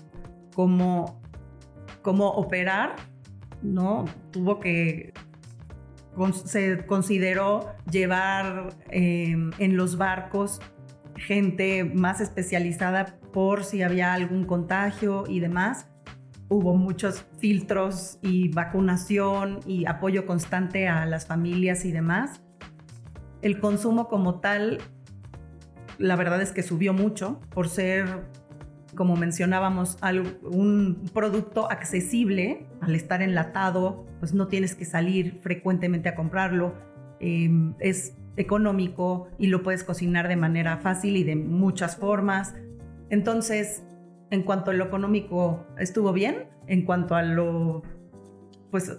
cómo, 0.55 1.21
cómo 2.01 2.29
operar, 2.29 2.95
¿no? 3.61 4.05
Tuvo 4.31 4.59
que 4.59 5.13
se 6.43 6.83
consideró 6.87 7.75
llevar 7.87 8.69
em, 8.89 9.51
en 9.59 9.77
los 9.77 9.99
barcos 9.99 10.59
gente 11.17 11.83
más 11.83 12.19
especializada 12.19 13.19
por 13.31 13.63
si 13.63 13.83
había 13.83 14.13
algún 14.15 14.45
contagio 14.45 15.25
y 15.27 15.39
demás 15.39 15.90
hubo 16.51 16.75
muchos 16.75 17.25
filtros 17.39 18.19
y 18.21 18.49
vacunación 18.49 19.61
y 19.65 19.85
apoyo 19.85 20.25
constante 20.25 20.89
a 20.89 21.05
las 21.05 21.25
familias 21.25 21.85
y 21.85 21.93
demás. 21.93 22.41
El 23.41 23.61
consumo 23.61 24.09
como 24.09 24.41
tal, 24.41 24.79
la 25.97 26.17
verdad 26.17 26.41
es 26.41 26.51
que 26.51 26.61
subió 26.61 26.93
mucho 26.93 27.39
por 27.51 27.69
ser, 27.69 28.25
como 28.95 29.15
mencionábamos, 29.15 29.97
un 30.43 31.09
producto 31.13 31.71
accesible. 31.71 32.67
Al 32.81 32.95
estar 32.95 33.21
enlatado, 33.21 34.05
pues 34.19 34.33
no 34.33 34.49
tienes 34.49 34.75
que 34.75 34.83
salir 34.83 35.39
frecuentemente 35.41 36.09
a 36.09 36.15
comprarlo. 36.15 36.75
Em, 37.21 37.75
es 37.79 38.17
económico 38.35 39.29
y 39.39 39.47
lo 39.47 39.63
puedes 39.63 39.85
cocinar 39.85 40.27
de 40.27 40.35
manera 40.35 40.79
fácil 40.79 41.15
y 41.15 41.23
de 41.23 41.37
muchas 41.37 41.95
formas. 41.95 42.55
Entonces, 43.09 43.85
en 44.31 44.43
cuanto 44.43 44.71
a 44.71 44.73
lo 44.73 44.85
económico 44.85 45.67
estuvo 45.77 46.13
bien, 46.13 46.47
en 46.67 46.83
cuanto 46.83 47.15
a 47.15 47.21
lo, 47.21 47.83
pues, 48.71 48.97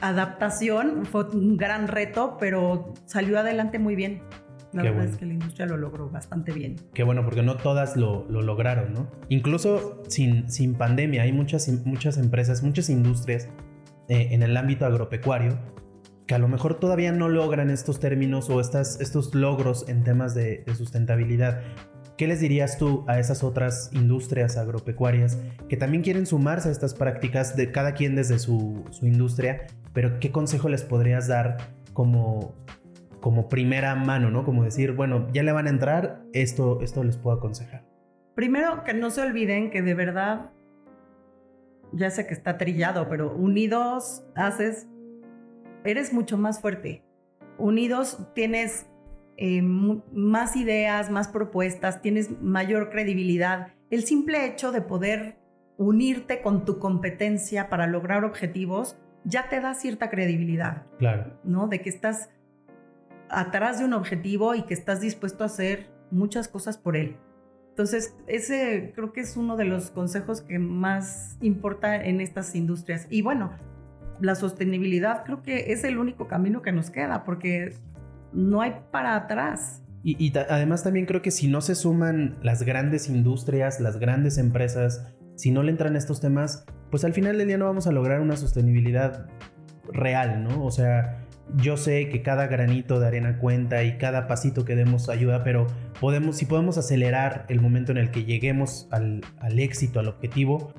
adaptación, 0.00 1.04
fue 1.04 1.24
un 1.24 1.56
gran 1.56 1.88
reto, 1.88 2.36
pero 2.40 2.94
salió 3.04 3.38
adelante 3.38 3.78
muy 3.78 3.96
bien. 3.96 4.22
La 4.72 4.82
verdad 4.82 5.06
es 5.06 5.16
que 5.16 5.24
la 5.24 5.32
industria 5.32 5.66
lo 5.66 5.78
logró 5.78 6.10
bastante 6.10 6.52
bien. 6.52 6.76
Qué 6.92 7.02
bueno, 7.02 7.24
porque 7.24 7.42
no 7.42 7.56
todas 7.56 7.96
lo, 7.96 8.26
lograron, 8.28 8.92
¿no? 8.92 9.10
Incluso 9.28 10.02
sin, 10.08 10.50
sin 10.50 10.74
pandemia, 10.74 11.22
hay 11.22 11.32
muchas, 11.32 11.68
muchas 11.86 12.18
empresas, 12.18 12.62
muchas 12.62 12.90
industrias 12.90 13.48
eh, 14.08 14.28
en 14.32 14.42
el 14.42 14.56
ámbito 14.56 14.84
agropecuario 14.84 15.58
que 16.28 16.34
a 16.34 16.38
lo 16.38 16.46
mejor 16.46 16.74
todavía 16.74 17.10
no 17.10 17.30
logran 17.30 17.70
estos 17.70 18.00
términos 18.00 18.50
o 18.50 18.60
estas, 18.60 19.00
estos 19.00 19.34
logros 19.34 19.88
en 19.88 20.04
temas 20.04 20.34
de, 20.34 20.62
sustentabilidad. 20.76 21.62
¿Qué 22.18 22.26
les 22.26 22.40
dirías 22.40 22.78
tú 22.78 23.04
a 23.06 23.20
esas 23.20 23.44
otras 23.44 23.90
industrias 23.92 24.56
agropecuarias 24.56 25.38
que 25.68 25.76
también 25.76 26.02
quieren 26.02 26.26
sumarse 26.26 26.68
a 26.68 26.72
estas 26.72 26.92
prácticas 26.92 27.56
de 27.56 27.70
cada 27.70 27.94
quien 27.94 28.16
desde 28.16 28.40
su, 28.40 28.84
industria? 29.02 29.68
Pero 29.92 30.18
¿qué 30.18 30.32
consejo 30.32 30.68
les 30.68 30.82
podrías 30.82 31.28
dar 31.28 31.58
como, 31.92 32.56
como 33.20 33.48
primera 33.48 33.94
mano, 33.94 34.32
¿no? 34.32 34.44
Como 34.44 34.64
decir, 34.64 34.94
bueno, 34.94 35.28
ya 35.32 35.44
le 35.44 35.52
van 35.52 35.68
a 35.68 35.70
entrar, 35.70 36.24
esto, 36.32 36.80
esto 36.82 37.04
les 37.04 37.16
puedo 37.16 37.36
aconsejar. 37.36 37.84
Primero, 38.34 38.82
que 38.82 38.94
no 38.94 39.10
se 39.10 39.20
olviden 39.20 39.70
que 39.70 39.82
de 39.82 39.94
verdad, 39.94 40.50
ya 41.92 42.10
sé 42.10 42.26
que 42.26 42.34
está 42.34 42.58
trillado, 42.58 43.08
pero 43.08 43.32
unidos 43.32 44.24
haces 44.34 44.88
eres 45.84 46.12
mucho 46.12 46.36
más 46.36 46.60
fuerte. 46.60 47.04
Unidos 47.58 48.18
tienes 48.34 48.86
eh, 49.40 49.62
más 49.62 50.56
ideas, 50.56 51.10
más 51.10 51.28
propuestas, 51.28 52.02
tienes 52.02 52.40
mayor 52.42 52.90
credibilidad. 52.90 53.68
El 53.88 54.02
simple 54.02 54.44
hecho 54.44 54.72
de 54.72 54.80
poder 54.80 55.38
unirte 55.76 56.42
con 56.42 56.64
tu 56.64 56.80
competencia 56.80 57.68
para 57.68 57.86
lograr 57.86 58.24
objetivos 58.24 58.98
ya 59.22 59.48
te 59.48 59.60
da 59.60 59.74
cierta 59.74 60.10
credibilidad. 60.10 60.86
Claro. 60.98 61.38
¿No? 61.44 61.68
De 61.68 61.80
que 61.80 61.88
estás 61.88 62.30
atrás 63.30 63.78
de 63.78 63.84
un 63.84 63.92
objetivo 63.92 64.56
y 64.56 64.62
que 64.62 64.74
estás 64.74 65.00
dispuesto 65.00 65.44
a 65.44 65.46
hacer 65.46 65.86
muchas 66.10 66.48
cosas 66.48 66.76
por 66.76 66.96
él. 66.96 67.16
Entonces, 67.70 68.16
ese 68.26 68.90
creo 68.96 69.12
que 69.12 69.20
es 69.20 69.36
uno 69.36 69.56
de 69.56 69.66
los 69.66 69.92
consejos 69.92 70.40
que 70.40 70.58
más 70.58 71.38
importa 71.40 71.94
en 71.94 72.20
estas 72.20 72.56
industrias. 72.56 73.06
Y 73.08 73.22
bueno, 73.22 73.52
la 74.20 74.34
sostenibilidad 74.34 75.24
creo 75.24 75.44
que 75.44 75.72
es 75.72 75.84
el 75.84 75.96
único 75.96 76.26
camino 76.26 76.60
que 76.60 76.72
nos 76.72 76.90
queda 76.90 77.22
porque 77.22 77.72
no 78.32 78.60
hay 78.60 78.74
para 78.90 79.16
atrás. 79.16 79.82
Y, 80.04 80.32
además 80.36 80.84
también 80.84 81.06
creo 81.06 81.22
que 81.22 81.30
si 81.30 81.48
no 81.48 81.60
se 81.60 81.74
suman 81.74 82.38
las 82.42 82.62
grandes 82.62 83.08
industrias, 83.08 83.80
las 83.80 83.98
grandes 83.98 84.38
empresas, 84.38 85.12
si 85.34 85.50
no 85.50 85.62
le 85.62 85.70
entran 85.70 85.96
estos 85.96 86.20
temas, 86.20 86.64
pues 86.90 87.04
al 87.04 87.12
final 87.12 87.36
del 87.36 87.48
día 87.48 87.58
no 87.58 87.66
vamos 87.66 87.86
a 87.86 87.92
lograr 87.92 88.20
una 88.20 88.36
sostenibilidad 88.36 89.26
real, 89.92 90.44
¿no? 90.44 90.64
O 90.64 90.70
sea, 90.70 91.26
yo 91.56 91.76
sé 91.76 92.08
que 92.08 92.22
cada 92.22 92.46
granito 92.46 93.00
de 93.00 93.06
arena 93.06 93.38
cuenta 93.38 93.82
y 93.84 93.98
cada 93.98 94.28
pasito 94.28 94.64
que 94.64 94.76
demos 94.76 95.08
ayuda, 95.08 95.42
pero 95.44 95.66
podemos, 96.00 96.36
si 96.36 96.46
podemos 96.46 96.78
acelerar 96.78 97.44
el 97.48 97.60
momento 97.60 97.92
en 97.92 97.98
el 97.98 98.10
que 98.10 98.24
lleguemos 98.24 98.88
al, 98.90 99.22
al 99.40 99.58
éxito, 99.58 100.00
al 100.00 100.08
objetivo, 100.08 100.72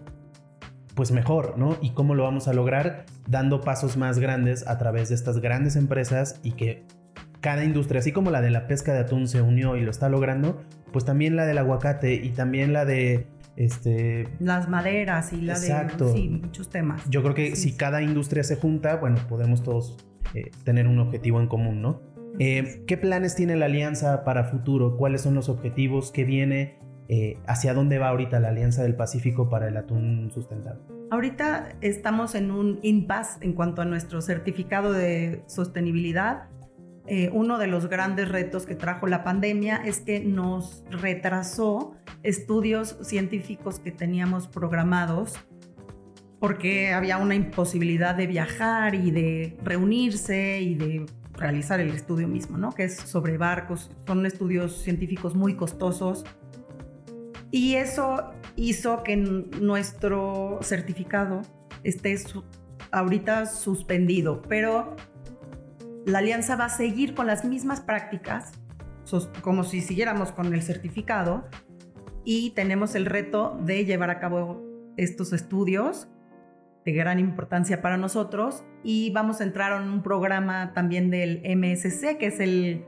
pues 0.95 1.11
mejor, 1.11 1.57
¿no? 1.57 1.77
¿Y 1.81 1.91
cómo 1.91 2.15
lo 2.15 2.23
vamos 2.23 2.47
a 2.47 2.53
lograr? 2.53 3.05
Dando 3.27 3.61
pasos 3.61 3.95
más 3.95 4.19
grandes 4.19 4.67
a 4.67 4.77
través 4.77 5.09
de 5.09 5.15
estas 5.15 5.39
grandes 5.39 5.75
empresas 5.75 6.39
y 6.43 6.51
que 6.53 6.85
cada 7.41 7.63
industria, 7.63 7.99
así 7.99 8.11
como 8.11 8.31
la 8.31 8.41
de 8.41 8.51
la 8.51 8.67
pesca 8.67 8.93
de 8.93 8.99
atún 8.99 9.27
se 9.27 9.41
unió 9.41 9.75
y 9.75 9.81
lo 9.81 9.91
está 9.91 10.09
logrando, 10.09 10.61
pues 10.91 11.05
también 11.05 11.35
la 11.35 11.45
del 11.45 11.57
aguacate 11.57 12.15
y 12.15 12.29
también 12.29 12.73
la 12.73 12.85
de 12.85 13.27
este 13.55 14.27
las 14.39 14.69
maderas 14.69 15.33
y 15.33 15.41
la 15.41 15.59
de 15.59 15.89
sí, 16.13 16.29
muchos 16.29 16.69
temas. 16.69 17.01
Yo 17.09 17.21
creo 17.21 17.35
que 17.35 17.55
si 17.55 17.73
cada 17.73 18.01
industria 18.01 18.43
se 18.43 18.55
junta, 18.55 18.95
bueno, 18.95 19.17
podemos 19.27 19.63
todos 19.63 19.97
eh, 20.33 20.51
tener 20.63 20.87
un 20.87 20.99
objetivo 20.99 21.39
en 21.39 21.47
común, 21.47 21.81
¿no? 21.81 22.01
Eh, 22.39 22.83
¿Qué 22.87 22.95
planes 22.97 23.35
tiene 23.35 23.55
la 23.57 23.65
alianza 23.65 24.23
para 24.23 24.45
futuro? 24.45 24.95
¿Cuáles 24.95 25.21
son 25.21 25.35
los 25.35 25.49
objetivos? 25.49 26.11
¿Qué 26.11 26.23
viene? 26.23 26.77
Eh, 27.11 27.39
hacia 27.47 27.73
dónde 27.73 27.97
va 27.97 28.09
ahorita 28.09 28.39
la 28.39 28.49
Alianza 28.49 28.83
del 28.83 28.95
Pacífico 28.95 29.49
para 29.49 29.67
el 29.67 29.75
atún 29.77 30.29
sustentable. 30.31 30.83
Ahorita 31.09 31.69
estamos 31.81 32.35
en 32.35 32.51
un 32.51 32.77
impasse 32.83 33.43
en 33.43 33.53
cuanto 33.53 33.81
a 33.81 33.85
nuestro 33.85 34.21
certificado 34.21 34.93
de 34.93 35.41
sostenibilidad. 35.47 36.43
Eh, 37.11 37.31
uno 37.33 37.57
de 37.57 37.65
los 37.65 37.87
grandes 37.87 38.29
retos 38.29 38.67
que 38.67 38.75
trajo 38.75 39.07
la 39.07 39.23
pandemia 39.23 39.77
es 39.77 39.99
que 39.99 40.19
nos 40.19 40.83
retrasó 40.91 41.95
estudios 42.21 42.97
científicos 43.01 43.79
que 43.79 43.91
teníamos 43.91 44.47
programados 44.47 45.33
porque 46.39 46.93
había 46.93 47.17
una 47.17 47.33
imposibilidad 47.33 48.13
de 48.13 48.27
viajar 48.27 48.93
y 48.93 49.09
de 49.09 49.57
reunirse 49.63 50.61
y 50.61 50.75
de 50.75 51.05
realizar 51.33 51.79
el 51.79 51.89
estudio 51.89 52.27
mismo, 52.27 52.59
¿no? 52.59 52.73
Que 52.73 52.83
es 52.83 52.97
sobre 52.97 53.39
barcos. 53.39 53.89
Son 54.05 54.23
estudios 54.27 54.79
científicos 54.83 55.33
muy 55.33 55.55
costosos 55.55 56.23
y 57.49 57.73
eso 57.73 58.31
hizo 58.55 59.01
que 59.01 59.17
nuestro 59.17 60.59
certificado 60.61 61.41
esté 61.83 62.15
ahorita 62.91 63.47
suspendido, 63.47 64.43
pero 64.43 64.95
la 66.05 66.19
alianza 66.19 66.55
va 66.55 66.65
a 66.65 66.69
seguir 66.69 67.13
con 67.13 67.27
las 67.27 67.45
mismas 67.45 67.81
prácticas, 67.81 68.51
como 69.41 69.63
si 69.63 69.81
siguiéramos 69.81 70.31
con 70.31 70.53
el 70.53 70.61
certificado, 70.61 71.45
y 72.23 72.51
tenemos 72.51 72.95
el 72.95 73.05
reto 73.05 73.57
de 73.63 73.85
llevar 73.85 74.09
a 74.09 74.19
cabo 74.19 74.63
estos 74.97 75.33
estudios 75.33 76.09
de 76.85 76.91
gran 76.93 77.19
importancia 77.19 77.81
para 77.81 77.97
nosotros 77.97 78.63
y 78.83 79.11
vamos 79.11 79.41
a 79.41 79.43
entrar 79.43 79.81
en 79.81 79.89
un 79.89 80.03
programa 80.03 80.73
también 80.73 81.09
del 81.09 81.41
MSC, 81.43 82.17
que 82.17 82.27
es 82.27 82.39
el, 82.39 82.85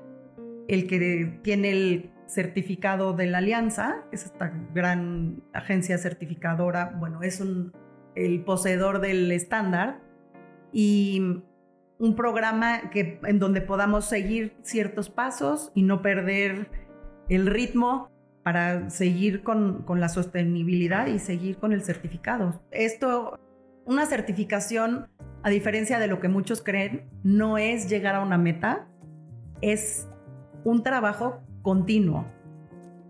el 0.68 0.88
que 0.88 1.40
tiene 1.44 1.72
el 1.72 2.12
certificado 2.28 3.14
de 3.14 3.28
la 3.28 3.40
Alianza, 3.40 4.06
es 4.12 4.26
esta 4.26 4.54
gran 4.74 5.44
agencia 5.54 5.98
certificadora, 5.98 6.96
bueno, 6.98 7.22
es 7.24 7.42
un, 7.42 7.74
el 8.16 8.44
poseedor 8.44 9.02
del 9.02 9.32
estándar 9.32 10.02
y 10.72 11.44
un 12.02 12.16
programa 12.16 12.90
que, 12.90 13.20
en 13.28 13.38
donde 13.38 13.62
podamos 13.62 14.06
seguir 14.06 14.58
ciertos 14.64 15.12
pasos 15.12 15.72
y 15.76 15.84
no 15.84 16.02
perder 16.02 16.68
el 17.30 17.46
ritmo 17.46 18.10
para 18.42 18.90
seguir 18.90 19.44
con, 19.44 19.84
con 19.84 20.00
la 20.00 20.10
sostenibilidad 20.10 21.06
y 21.06 21.20
seguir 21.20 21.58
con 21.58 21.74
el 21.74 21.84
certificado. 21.84 22.60
Esto, 22.72 23.40
una 23.86 24.08
certificación, 24.08 25.10
a 25.44 25.52
diferencia 25.52 26.00
de 26.00 26.08
lo 26.08 26.20
que 26.20 26.28
muchos 26.28 26.64
creen, 26.64 27.08
no 27.22 27.60
es 27.60 27.88
llegar 27.88 28.16
a 28.16 28.22
una 28.22 28.40
meta, 28.40 28.88
es 29.62 30.08
un 30.64 30.82
trabajo 30.82 31.44
continuo. 31.62 32.26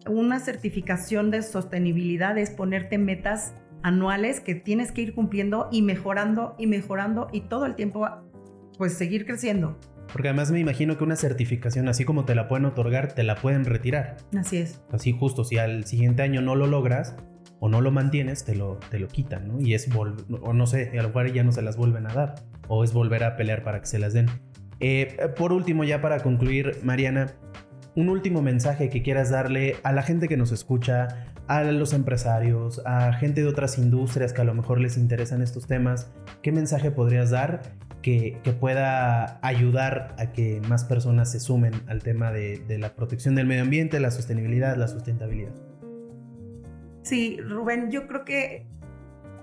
Una 0.06 0.42
certificación 0.42 1.32
de 1.32 1.44
sostenibilidad 1.44 2.38
es 2.38 2.50
ponerte 2.50 2.98
metas 2.98 3.56
anuales 3.84 4.42
que 4.42 4.54
tienes 4.54 4.92
que 4.92 5.02
ir 5.02 5.16
cumpliendo 5.16 5.70
y 5.72 5.82
mejorando 5.82 6.56
y 6.58 6.68
mejorando 6.68 7.30
y 7.32 7.42
todo 7.48 7.66
el 7.66 7.76
tiempo 7.76 8.06
pues 8.82 8.94
seguir 8.94 9.28
creciendo. 9.28 9.78
Porque 10.12 10.30
además 10.30 10.52
me 10.52 10.60
imagino 10.60 10.98
que 10.98 11.04
una 11.04 11.16
certificación, 11.16 11.88
así 11.88 12.04
como 12.04 12.26
te 12.26 12.34
la 12.34 12.48
pueden 12.48 12.66
otorgar, 12.66 13.14
te 13.14 13.22
la 13.22 13.36
pueden 13.36 13.64
retirar. 13.64 14.18
Así 14.36 14.58
es. 14.58 14.82
Así 14.92 15.12
justo, 15.12 15.44
si 15.44 15.60
al 15.60 15.86
siguiente 15.86 16.24
año 16.24 16.42
no 16.42 16.56
lo 16.56 16.66
logras 16.66 17.16
o 17.60 17.70
no 17.70 17.80
lo 17.80 17.92
mantienes, 17.92 18.44
te 18.44 18.56
lo, 18.56 18.80
te 18.90 18.98
lo 18.98 19.08
quitan, 19.08 19.50
¿no? 19.50 19.62
Y 19.62 19.76
es, 19.76 19.88
o 19.96 20.54
no 20.54 20.66
sé, 20.66 20.98
a 20.98 21.04
lo 21.04 21.10
mejor 21.10 21.32
ya 21.32 21.44
no 21.44 21.52
se 21.52 21.62
las 21.62 21.78
vuelven 21.78 22.08
a 22.08 22.14
dar, 22.16 22.36
o 22.70 22.84
es 22.84 22.92
volver 22.92 23.24
a 23.24 23.36
pelear 23.36 23.62
para 23.62 23.82
que 23.82 23.86
se 23.86 24.00
las 24.00 24.14
den. 24.14 24.26
Eh, 24.80 25.16
por 25.38 25.54
último, 25.54 25.84
ya 25.84 26.02
para 26.02 26.22
concluir, 26.22 26.80
Mariana, 26.82 27.36
un 27.96 28.10
último 28.10 28.42
mensaje 28.42 28.90
que 28.90 29.04
quieras 29.04 29.30
darle 29.30 29.76
a 29.84 29.92
la 29.92 30.02
gente 30.02 30.28
que 30.28 30.38
nos 30.38 30.52
escucha, 30.52 31.28
a 31.48 31.64
los 31.66 31.94
empresarios, 31.94 32.82
a 32.84 33.14
gente 33.14 33.44
de 33.44 33.48
otras 33.48 33.78
industrias 33.78 34.34
que 34.34 34.42
a 34.42 34.46
lo 34.46 34.56
mejor 34.56 34.80
les 34.80 34.98
interesan 34.98 35.44
estos 35.44 35.68
temas, 35.68 36.12
¿qué 36.42 36.52
mensaje 36.52 36.90
podrías 36.90 37.30
dar 37.30 37.62
que, 38.02 38.40
pueda 38.60 39.40
ayudar 39.42 40.16
a 40.18 40.32
que 40.32 40.62
más 40.68 40.84
personas 40.84 41.32
se 41.32 41.40
sumen 41.40 41.74
al 41.88 42.04
tema 42.04 42.32
de, 42.32 42.64
la 42.80 42.96
protección 42.96 43.36
del 43.36 43.48
medio 43.48 43.64
ambiente, 43.64 44.00
la 44.00 44.12
sostenibilidad, 44.12 44.76
la 44.76 44.88
sustentabilidad? 44.88 45.54
Sí, 47.04 47.40
Rubén, 47.42 47.92
yo 47.92 48.08
creo 48.08 48.26
que 48.26 48.68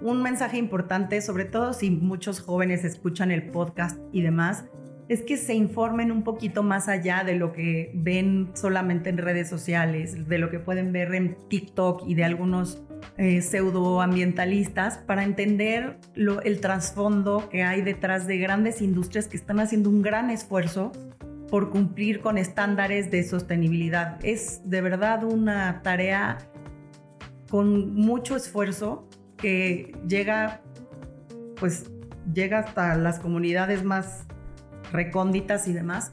un 0.01 0.23
mensaje 0.23 0.59
importante, 0.59 1.21
sobre 1.21 1.45
todo 1.45 1.73
si 1.73 1.91
muchos 1.91 2.41
jóvenes 2.41 2.85
escuchan 2.85 3.31
el 3.31 3.51
podcast 3.51 3.99
y 4.13 4.23
demás, 4.23 4.65
es 5.09 5.23
que 5.23 5.37
se 5.37 5.55
informen 5.55 6.13
un 6.13 6.23
poquito 6.23 6.63
más 6.63 6.89
allá 6.89 7.25
de 7.25 7.35
lo 7.35 7.53
que 7.53 7.91
ven 7.95 8.51
solamente 8.55 9.11
en 9.11 9.19
redes 9.19 9.49
sociales, 9.49 10.29
de 10.29 10.39
lo 10.39 10.51
que 10.51 10.59
pueden 10.59 10.93
ver 10.93 11.15
en 11.15 11.37
TikTok 11.49 12.03
y 12.07 12.15
de 12.15 12.25
algunos 12.25 12.83
eh, 13.17 13.43
pseudoambientalistas 13.43 14.99
para 14.99 15.25
entender 15.25 15.99
el 16.15 16.61
trasfondo 16.61 17.49
que 17.49 17.63
hay 17.63 17.83
detrás 17.83 18.27
de 18.27 18.39
grandes 18.39 18.81
industrias 18.81 19.27
que 19.27 19.37
están 19.37 19.61
haciendo 19.61 19.91
un 19.91 20.03
gran 20.03 20.31
esfuerzo 20.31 20.93
por 21.51 21.71
cumplir 21.71 22.21
con 22.21 22.39
estándares 22.39 23.11
de 23.11 23.25
sostenibilidad. 23.25 24.19
Es 24.23 24.61
de 24.65 24.81
verdad 24.83 25.25
una 25.25 25.83
tarea 25.83 26.39
con 27.51 27.95
mucho 27.95 28.37
esfuerzo 28.37 29.09
que 29.37 29.97
llega 30.07 30.61
pues 31.59 31.91
llega 32.33 32.61
hasta 32.61 32.95
las 32.97 33.19
comunidades 33.19 33.85
más 33.85 34.25
recónditas 34.93 35.69
y 35.69 35.73
demás. 35.73 36.13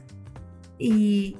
Y, 0.78 1.38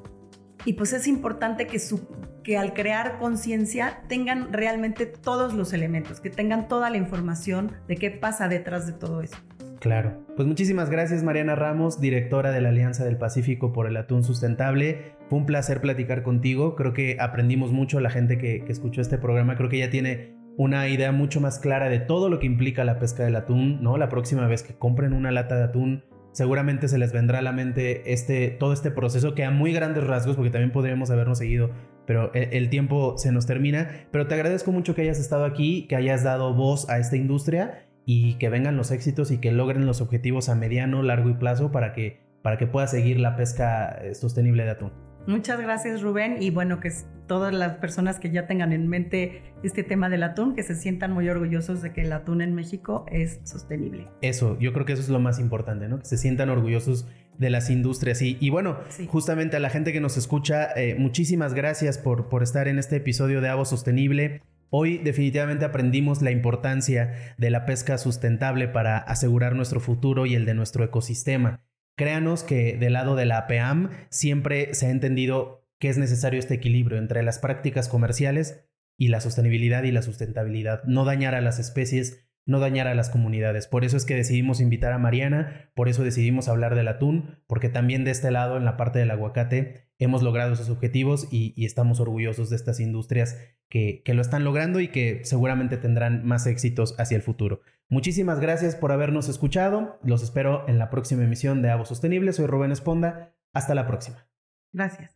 y 0.65 0.75
pues 0.75 0.93
es 0.93 1.07
importante 1.07 1.67
que, 1.67 1.79
su, 1.79 2.07
que 2.47 2.57
al 2.57 2.75
crear 2.75 3.19
conciencia 3.19 4.03
tengan 4.07 4.53
realmente 4.53 5.05
todos 5.05 5.53
los 5.53 5.73
elementos, 5.73 6.21
que 6.21 6.31
tengan 6.31 6.69
toda 6.69 6.91
la 6.91 6.97
información 6.97 7.73
de 7.89 7.97
qué 7.97 8.13
pasa 8.13 8.47
detrás 8.47 8.87
de 8.87 8.93
todo 8.93 9.21
eso. 9.21 9.37
Claro. 9.81 10.25
Pues 10.37 10.47
muchísimas 10.47 10.89
gracias 10.89 11.25
Mariana 11.25 11.57
Ramos, 11.57 12.01
directora 12.01 12.53
de 12.53 12.61
la 12.61 12.69
Alianza 12.69 13.05
del 13.05 13.19
Pacífico 13.19 13.73
por 13.73 13.89
el 13.89 13.97
Atún 13.97 14.23
Sustentable. 14.23 15.17
Fue 15.29 15.41
un 15.41 15.47
placer 15.47 15.81
platicar 15.81 16.23
contigo. 16.23 16.77
Creo 16.77 16.93
que 16.93 17.17
aprendimos 17.19 17.73
mucho 17.73 17.99
la 17.99 18.11
gente 18.11 18.39
que, 18.39 18.65
escuchó 18.69 19.01
este 19.01 19.19
programa. 19.19 19.57
Creo 19.57 19.69
que 19.69 19.79
ya 19.79 19.91
tiene 19.91 20.37
una 20.57 20.89
idea 20.89 21.11
mucho 21.11 21.41
más 21.41 21.59
clara 21.59 21.89
de 21.89 21.99
todo 21.99 22.29
lo 22.29 22.39
que 22.39 22.47
implica 22.47 22.85
la 22.85 23.01
pesca 23.01 23.25
del 23.25 23.35
atún, 23.35 23.83
¿no? 23.83 23.97
La 23.97 24.09
próxima 24.09 24.47
vez 24.47 24.63
que 24.63 24.79
compren 24.79 25.15
una 25.15 25.33
lata 25.33 25.57
de 25.57 25.65
atún, 25.65 26.05
seguramente 26.31 26.87
se 26.87 26.97
les 26.97 27.13
vendrá 27.13 27.41
a 27.41 27.43
la 27.43 27.51
mente 27.51 28.13
este, 28.13 28.51
todo 28.51 28.73
este 28.73 28.93
proceso 28.93 29.35
que 29.35 29.45
a 29.45 29.51
muy 29.51 29.73
grandes 29.73 30.05
rasgos, 30.05 30.37
porque 30.37 30.51
también 30.51 30.71
podríamos 30.71 31.11
habernos 31.11 31.39
seguido, 31.39 31.71
pero 32.07 32.33
el, 32.35 32.71
tiempo 32.71 33.19
se 33.19 33.33
nos 33.33 33.47
termina. 33.47 33.91
Pero 34.11 34.27
te 34.27 34.35
agradezco 34.35 34.73
mucho 34.73 34.95
que 34.95 35.03
hayas 35.03 35.19
estado 35.19 35.45
aquí, 35.45 35.87
que 35.89 35.97
hayas 35.97 36.23
dado 36.23 36.55
voz 36.55 36.89
a 36.89 36.99
esta 36.99 37.17
industria 37.17 37.87
y 38.05 38.35
que 38.35 38.49
vengan 38.49 38.77
los 38.77 38.91
éxitos 38.91 39.31
y 39.31 39.39
que 39.39 39.53
logren 39.53 39.87
los 39.87 40.01
objetivos 40.01 40.49
a 40.49 40.55
mediano, 40.55 41.03
largo 41.03 41.29
y 41.29 41.35
plazo 41.35 41.73
para 41.73 41.93
que, 41.93 42.21
para 42.43 42.57
que 42.57 42.67
pueda 42.67 42.87
seguir 42.87 43.19
la 43.19 43.37
pesca 43.37 43.99
eh, 44.01 44.15
sostenible 44.15 44.65
de 44.65 44.71
atún. 44.71 44.93
Muchas 45.27 45.61
gracias 45.61 46.03
Rubén 46.03 46.37
y 46.41 46.51
bueno 46.51 46.79
que 46.79 46.93
todas 47.27 47.53
las 47.53 47.79
personas 47.79 48.21
que 48.21 48.31
ya 48.31 48.47
tengan 48.47 48.73
en 48.73 48.87
mente 48.87 49.43
este 49.65 49.83
tema 49.83 50.09
del 50.09 50.23
atún, 50.23 50.55
que 50.55 50.63
se 50.63 50.77
sientan 50.77 51.13
muy 51.13 51.29
orgullosos 51.29 51.83
de 51.83 51.93
que 51.93 52.03
el 52.03 52.13
atún 52.13 52.43
en 52.43 52.55
México 52.55 53.05
es 53.11 53.41
sostenible. 53.43 54.09
Eso, 54.23 54.57
yo 54.61 54.73
creo 54.73 54.87
que 54.87 54.93
eso 54.93 55.03
es 55.03 55.09
lo 55.09 55.19
más 55.19 55.41
importante, 55.41 55.89
¿no? 55.89 55.99
Que 55.99 56.05
se 56.05 56.17
sientan 56.17 56.49
orgullosos 56.49 57.09
de 57.39 57.51
las 57.51 57.71
industrias. 57.71 58.23
Y, 58.23 58.37
y 58.41 58.51
bueno, 58.51 58.79
sí. 58.89 59.07
justamente 59.07 59.57
a 59.57 59.61
la 59.61 59.71
gente 59.71 59.93
que 59.93 60.01
nos 60.01 60.17
escucha, 60.17 60.73
eh, 60.77 60.95
muchísimas 60.99 61.55
gracias 61.55 61.99
por, 61.99 62.29
por 62.29 62.43
estar 62.43 62.69
en 62.69 62.79
este 62.79 62.97
episodio 62.97 63.41
de 63.41 63.49
Avo 63.49 63.65
Sostenible. 63.65 64.43
Hoy 64.71 64.99
definitivamente 64.99 65.65
aprendimos 65.65 66.23
la 66.23 66.31
importancia 66.31 67.35
de 67.39 67.51
la 67.51 67.67
pesca 67.67 67.99
sustentable 67.99 68.69
para 68.69 68.99
asegurar 68.99 69.55
nuestro 69.55 69.81
futuro 69.81 70.27
y 70.27 70.35
el 70.35 70.45
de 70.45 70.55
nuestro 70.55 70.85
ecosistema. 70.85 71.65
Créanos 71.97 72.43
que 72.43 72.77
del 72.77 72.93
lado 72.93 73.17
de 73.17 73.27
la 73.27 73.39
APAM 73.39 73.91
siempre 74.11 74.75
se 74.75 74.87
ha 74.87 74.91
entendido 74.91 75.67
que 75.79 75.89
es 75.89 75.99
necesario 75.99 76.39
este 76.39 76.55
equilibrio 76.55 76.99
entre 76.99 77.23
las 77.23 77.39
prácticas 77.39 77.89
comerciales 77.89 78.67
y 78.99 79.09
la 79.09 79.21
sostenibilidad 79.21 79.83
y 79.83 79.93
la 79.93 80.03
sustentabilidad. 80.03 80.83
No 80.85 81.05
dañar 81.05 81.35
a 81.35 81.41
las 81.41 81.59
especies, 81.59 82.26
no 82.47 82.61
dañar 82.61 82.87
a 82.87 82.95
las 82.95 83.11
comunidades. 83.11 83.67
Por 83.67 83.85
eso 83.85 83.97
es 83.97 84.05
que 84.05 84.15
decidimos 84.15 84.61
invitar 84.61 84.93
a 84.93 84.99
Mariana, 84.99 85.71
por 85.75 85.89
eso 85.89 86.03
decidimos 86.05 86.49
hablar 86.49 86.75
del 86.77 86.89
atún, 86.89 87.41
porque 87.47 87.69
también 87.69 88.05
de 88.05 88.13
este 88.13 88.31
lado, 88.31 88.57
en 88.57 88.65
la 88.65 88.77
parte 88.77 88.99
del 89.01 89.11
aguacate, 89.11 89.89
hemos 89.99 90.23
logrado 90.23 90.53
esos 90.53 90.71
objetivos 90.71 91.29
y, 91.31 91.53
estamos 91.67 92.01
orgullosos 92.01 92.49
de 92.49 92.57
estas 92.57 92.81
industrias 92.81 93.37
que, 93.69 94.03
que, 94.05 94.15
lo 94.15 94.23
están 94.23 94.45
logrando 94.45 94.81
y 94.81 94.89
que 94.89 95.25
seguramente 95.25 95.77
tendrán 95.77 96.25
más 96.25 96.47
éxitos 96.47 96.95
hacia 96.99 97.17
el 97.17 97.23
futuro. 97.23 97.61
Muchísimas 97.89 98.41
gracias 98.41 98.77
por 98.77 98.93
habernos 98.93 99.29
escuchado. 99.29 99.99
Los 100.03 100.23
espero 100.23 100.69
en 100.69 100.79
la 100.79 100.91
próxima 100.91 101.25
emisión 101.25 101.63
de 101.63 101.71
Avo 101.71 101.85
Sostenible. 101.85 102.33
Soy 102.33 102.47
Rubén 102.47 102.73
Esponda. 102.73 103.35
Hasta 103.53 103.75
la 103.75 103.87
próxima. 103.87 104.29
Gracias. 104.73 105.16